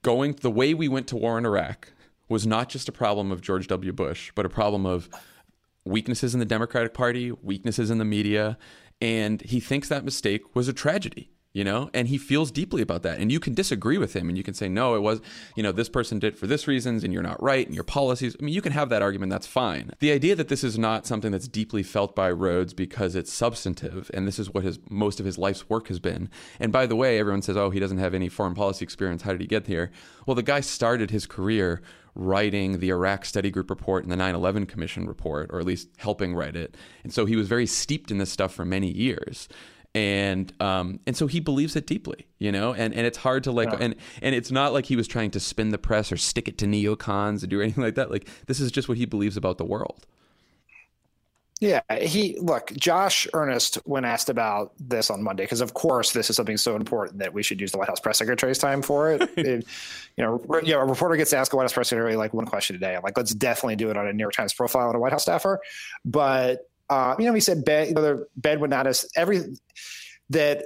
[0.00, 1.92] going the way we went to war in Iraq
[2.30, 3.92] was not just a problem of George W.
[3.92, 5.10] Bush, but a problem of
[5.84, 8.58] weaknesses in the Democratic Party, weaknesses in the media,
[9.00, 11.90] and he thinks that mistake was a tragedy you know?
[11.92, 13.18] And he feels deeply about that.
[13.18, 15.20] And you can disagree with him and you can say no it was
[15.56, 18.36] you know this person did for this reasons and you're not right and your policies.
[18.38, 19.30] I mean you can have that argument.
[19.30, 19.90] That's fine.
[19.98, 24.10] The idea that this is not something that's deeply felt by rhodes because it's substantive
[24.14, 26.30] and this is what his most of his life's work has been.
[26.58, 29.22] And by the way everyone says oh he doesn't have any foreign policy experience.
[29.22, 29.90] How did he get here?
[30.26, 31.82] Well the guy started his career
[32.14, 35.88] writing the Iraq Study Group report and the 9 11 Commission report, or at least
[35.98, 36.76] helping write it.
[37.04, 39.48] And so he was very steeped in this stuff for many years
[39.94, 43.50] and um and so he believes it deeply you know and and it's hard to
[43.50, 43.78] like yeah.
[43.80, 46.58] and and it's not like he was trying to spin the press or stick it
[46.58, 49.58] to neocons or do anything like that like this is just what he believes about
[49.58, 50.06] the world
[51.60, 56.30] yeah he look josh earnest when asked about this on monday because of course this
[56.30, 59.12] is something so important that we should use the white house press secretary's time for
[59.12, 59.66] it, it
[60.16, 62.46] you know you know a reporter gets asked a white house press secretary like one
[62.46, 62.94] question a day.
[62.94, 65.12] I'm like let's definitely do it on a new york times profile on a white
[65.12, 65.60] house staffer.
[66.04, 69.56] But uh, you know, he said Ben, you know, Ben would not have every
[70.30, 70.64] that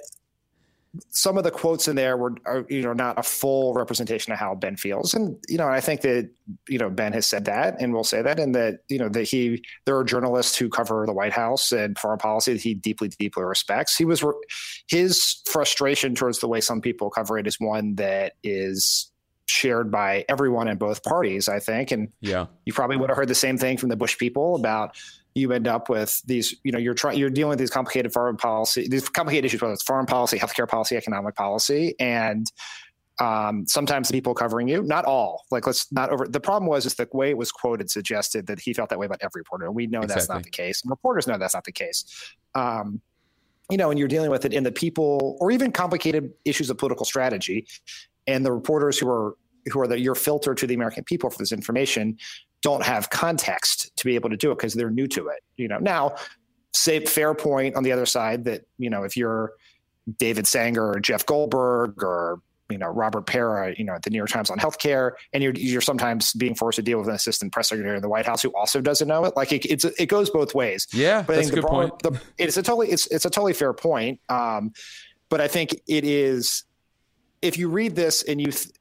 [1.09, 4.39] some of the quotes in there were are, you know not a full representation of
[4.39, 6.31] how Ben feels, and you know I think that
[6.69, 9.25] you know Ben has said that and will say that, and that you know that
[9.25, 13.09] he there are journalists who cover the White House and foreign policy that he deeply
[13.09, 13.97] deeply respects.
[13.97, 14.25] He was
[14.89, 19.11] his frustration towards the way some people cover it is one that is
[19.47, 23.29] shared by everyone in both parties, I think, and yeah, you probably would have heard
[23.29, 24.97] the same thing from the Bush people about
[25.35, 28.37] you end up with these, you know, you're trying, you're dealing with these complicated foreign
[28.37, 32.51] policy, these complicated issues, whether it's foreign policy, healthcare policy, economic policy, and
[33.21, 36.27] um, sometimes the people covering you, not all, like let's not over.
[36.27, 39.07] The problem was is the way it was quoted suggested that he felt that way
[39.07, 40.21] about every reporter, and we know exactly.
[40.21, 40.83] that's not the case.
[40.83, 42.05] And reporters know that's not the case.
[42.55, 43.01] Um,
[43.71, 46.79] you know, and you're dealing with it in the people, or even complicated issues of
[46.79, 47.67] political strategy,
[48.27, 49.37] and the reporters who are
[49.73, 52.19] who are the, your filter to the American people for this information
[52.65, 55.45] don't have context to be able to do it because they're new to it.
[55.57, 56.17] You know, now
[56.73, 59.53] say fair point on the other side that you know if you're
[60.19, 62.41] David Sanger or Jeff Goldberg or
[62.71, 65.53] you know Robert Pear, you know at the New York Times on healthcare, and you're
[65.53, 68.43] you're sometimes being forced to deal with an assistant press secretary in the White House
[68.43, 69.37] who also doesn't know it.
[69.37, 70.87] Like it, it's it goes both ways.
[70.93, 72.03] Yeah, but I think the good broader, point.
[72.03, 74.21] The, it's a totally it's it's a totally fair point.
[74.31, 74.73] Um,
[75.29, 76.65] but I think it is
[77.43, 78.75] if you read this and you, th-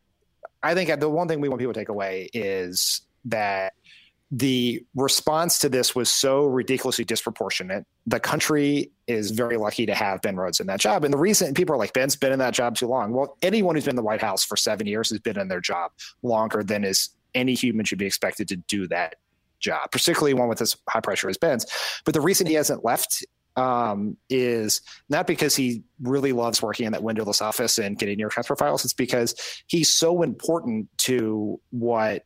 [0.61, 3.73] I think the one thing we want people to take away is that
[4.31, 7.85] the response to this was so ridiculously disproportionate.
[8.07, 11.03] The country is very lucky to have Ben Rhodes in that job.
[11.03, 13.13] And the reason people are like, Ben's been in that job too long.
[13.13, 15.61] Well, anyone who's been in the White House for seven years has been in their
[15.61, 15.91] job
[16.23, 19.15] longer than is any human should be expected to do that
[19.59, 21.67] job, particularly one with as high pressure as Ben's.
[22.03, 23.23] But the reason he hasn't left
[23.55, 28.29] um, is not because he really loves working in that windowless office and getting your
[28.29, 28.83] Times profiles.
[28.83, 29.35] It's because
[29.67, 32.25] he's so important to what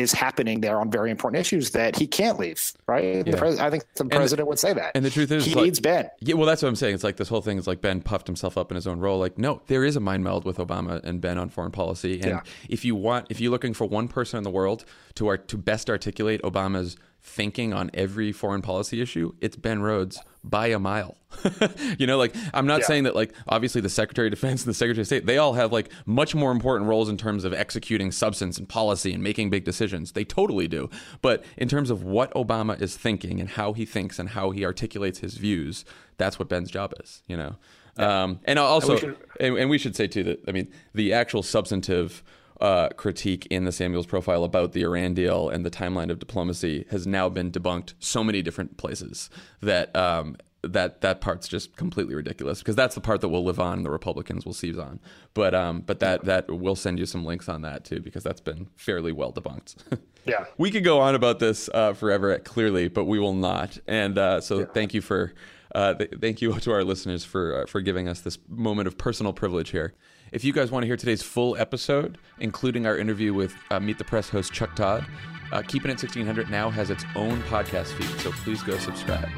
[0.00, 2.60] is happening there on very important issues that he can't leave.
[2.86, 3.26] Right?
[3.26, 3.36] Yeah.
[3.36, 4.92] Pres- I think the president the, would say that.
[4.94, 6.10] And the truth is, he like, needs Ben.
[6.20, 6.94] Yeah, well, that's what I'm saying.
[6.94, 9.18] It's like this whole thing is like Ben puffed himself up in his own role.
[9.18, 12.14] Like, no, there is a mind meld with Obama and Ben on foreign policy.
[12.20, 12.40] And yeah.
[12.68, 14.84] if you want, if you're looking for one person in the world
[15.14, 20.20] to art, to best articulate Obama's thinking on every foreign policy issue, it's Ben Rhodes
[20.42, 21.16] by a mile.
[21.98, 22.86] you know, like I'm not yeah.
[22.86, 25.52] saying that like obviously the Secretary of Defense and the Secretary of State, they all
[25.52, 29.50] have like much more important roles in terms of executing substance and policy and making
[29.50, 30.12] big decisions.
[30.12, 30.90] They totally do.
[31.22, 34.64] But in terms of what Obama is thinking and how he thinks and how he
[34.64, 35.84] articulates his views,
[36.16, 37.56] that's what Ben's job is, you know.
[37.98, 38.22] Yeah.
[38.22, 40.68] Um, and also, and we, should, and, and we should say too that I mean
[40.94, 42.22] the actual substantive
[42.60, 46.86] uh, critique in the Samuels profile about the Iran deal and the timeline of diplomacy
[46.90, 49.30] has now been debunked so many different places
[49.62, 53.58] that um, that that part's just completely ridiculous because that's the part that will live
[53.58, 55.00] on and the Republicans will seize on.
[55.34, 58.40] But um, but that that we'll send you some links on that too because that's
[58.40, 59.76] been fairly well debunked.
[60.26, 63.78] yeah, we could go on about this uh, forever, clearly, but we will not.
[63.86, 64.64] And uh, so, yeah.
[64.66, 65.32] thank you for
[65.74, 68.98] uh, th- thank you to our listeners for uh, for giving us this moment of
[68.98, 69.94] personal privilege here.
[70.32, 73.98] If you guys want to hear today's full episode, including our interview with uh, Meet
[73.98, 75.04] the Press host Chuck Todd,
[75.50, 79.28] uh, Keeping It 1600 now has its own podcast feed, so please go subscribe.